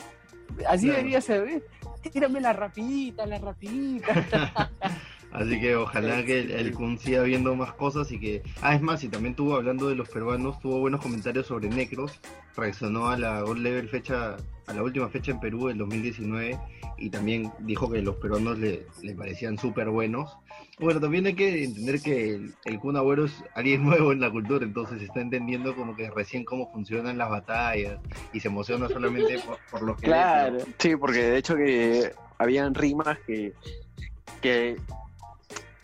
Así 0.67 0.85
Claro. 0.85 0.97
debería 0.97 1.21
ser, 1.21 1.43
¿ves? 1.45 1.63
Tírame 2.11 2.39
la 2.39 2.53
rapidita, 2.53 3.25
la 3.25 3.39
rapidita. 3.39 4.69
Así 5.31 5.59
que 5.59 5.75
ojalá 5.75 6.23
que 6.23 6.39
el, 6.39 6.51
el 6.51 6.73
Kun 6.73 6.97
siga 6.97 7.23
viendo 7.23 7.53
más 7.55 7.73
cosas 7.73 8.09
y 8.11 8.19
que... 8.19 8.41
Ah, 8.61 8.73
es 8.75 8.81
más, 8.81 9.03
y 9.03 9.09
también 9.09 9.35
tuvo, 9.35 9.55
hablando 9.55 9.89
de 9.89 9.95
los 9.95 10.07
peruanos, 10.07 10.59
tuvo 10.61 10.79
buenos 10.79 11.01
comentarios 11.01 11.47
sobre 11.47 11.67
Necros, 11.67 12.21
reaccionó 12.55 13.09
a 13.09 13.17
la 13.17 13.41
Gold 13.41 13.61
Level 13.61 13.89
fecha, 13.89 14.37
a 14.67 14.73
la 14.73 14.83
última 14.83 15.09
fecha 15.09 15.31
en 15.31 15.39
Perú 15.39 15.67
del 15.67 15.77
2019 15.77 16.59
y 16.97 17.09
también 17.09 17.51
dijo 17.59 17.89
que 17.89 18.01
los 18.01 18.15
peruanos 18.15 18.57
le, 18.57 18.85
le 19.01 19.15
parecían 19.15 19.57
súper 19.57 19.89
buenos. 19.89 20.37
Bueno, 20.79 20.99
también 20.99 21.25
hay 21.25 21.35
que 21.35 21.63
entender 21.63 22.01
que 22.01 22.35
el, 22.35 22.55
el 22.65 22.79
Kun 22.79 22.97
Agüero 22.97 23.25
es 23.25 23.43
alguien 23.53 23.83
nuevo 23.85 24.11
en 24.11 24.19
la 24.19 24.31
cultura, 24.31 24.65
entonces 24.65 25.01
está 25.01 25.21
entendiendo 25.21 25.75
como 25.75 25.95
que 25.95 26.09
recién 26.09 26.45
cómo 26.45 26.71
funcionan 26.71 27.17
las 27.17 27.29
batallas 27.29 27.99
y 28.33 28.39
se 28.39 28.47
emociona 28.47 28.87
solamente 28.87 29.39
por, 29.45 29.57
por 29.69 29.81
lo 29.83 29.95
que 29.95 30.03
Claro, 30.03 30.59
sí, 30.79 30.95
porque 30.95 31.23
de 31.23 31.37
hecho 31.37 31.55
que 31.55 32.11
habían 32.37 32.73
rimas 32.73 33.17
que, 33.25 33.53
que 34.41 34.77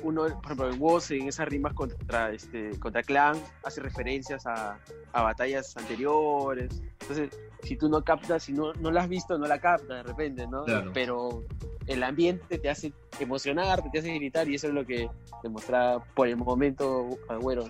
uno, 0.04 0.24
por 0.24 0.46
ejemplo, 0.46 0.70
el 0.70 0.80
Woz 0.80 1.12
en 1.12 1.28
esas 1.28 1.48
rimas 1.48 1.74
contra 1.74 2.32
este 2.32 2.72
contra 2.80 3.04
Clan 3.04 3.38
hace 3.64 3.82
referencias 3.82 4.46
a, 4.48 4.80
a 5.14 5.22
batallas 5.22 5.76
anteriores. 5.78 6.82
Entonces, 7.02 7.30
si 7.64 7.76
tú 7.78 7.90
no 7.90 8.04
captas, 8.04 8.44
si 8.44 8.54
no, 8.54 8.74
no 8.74 8.92
la 8.92 9.02
has 9.02 9.10
visto, 9.10 9.38
no 9.38 9.48
la 9.48 9.60
captas 9.60 9.88
de 9.88 10.04
repente, 10.04 10.48
¿no? 10.48 10.64
Claro. 10.66 10.92
Pero 10.94 11.44
el 11.88 12.04
ambiente 12.04 12.58
te 12.58 12.70
hace 12.70 12.94
emocionarte, 13.20 13.90
te 13.92 14.00
hace 14.00 14.14
gritar 14.16 14.48
y 14.50 14.56
eso 14.56 14.68
es 14.68 14.74
lo 14.74 14.86
que 14.86 15.10
demostraba 15.44 16.04
por 16.16 16.28
el 16.28 16.38
momento 16.38 17.08
Agüero. 17.30 17.66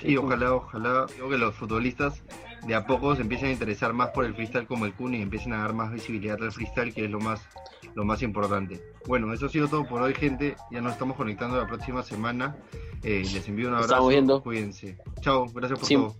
Sí, 0.00 0.16
ojalá, 0.16 0.54
ojalá 0.54 1.06
digo 1.14 1.28
que 1.30 1.38
los 1.38 1.54
futbolistas 1.54 2.22
de 2.66 2.74
a 2.74 2.86
poco 2.86 3.14
se 3.14 3.22
empiecen 3.22 3.48
a 3.48 3.52
interesar 3.52 3.92
más 3.92 4.10
por 4.10 4.24
el 4.24 4.34
freestyle 4.34 4.66
como 4.66 4.86
el 4.86 4.94
Kun 4.94 5.14
y 5.14 5.22
empiecen 5.22 5.52
a 5.52 5.58
dar 5.58 5.74
más 5.74 5.92
visibilidad 5.92 6.42
al 6.42 6.52
freestyle, 6.52 6.92
que 6.94 7.04
es 7.04 7.10
lo 7.10 7.20
más, 7.20 7.46
lo 7.94 8.04
más 8.04 8.22
importante. 8.22 8.82
Bueno, 9.06 9.32
eso 9.32 9.46
ha 9.46 9.48
sido 9.50 9.68
todo 9.68 9.86
por 9.86 10.00
hoy, 10.02 10.14
gente. 10.14 10.56
Ya 10.70 10.80
nos 10.80 10.92
estamos 10.94 11.16
conectando 11.16 11.56
la 11.58 11.66
próxima 11.66 12.02
semana. 12.02 12.56
Eh, 13.02 13.22
les 13.32 13.46
envío 13.48 13.68
un 13.68 13.74
abrazo. 13.74 13.92
estamos 13.92 14.10
viendo. 14.10 14.42
Cuídense. 14.42 14.98
Chao, 15.20 15.46
gracias 15.54 15.78
por 15.78 15.88
Sí. 15.88 15.94
todo. 15.94 16.14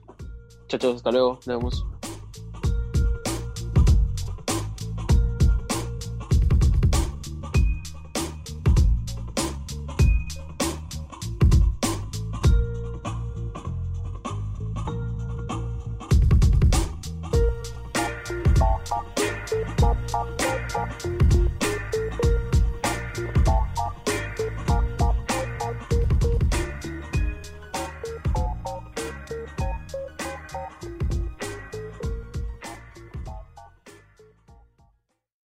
Chao, 0.68 0.78
chao, 0.80 0.94
hasta 0.94 1.10
luego, 1.10 1.32
nos 1.34 1.46
vemos. 1.46 1.86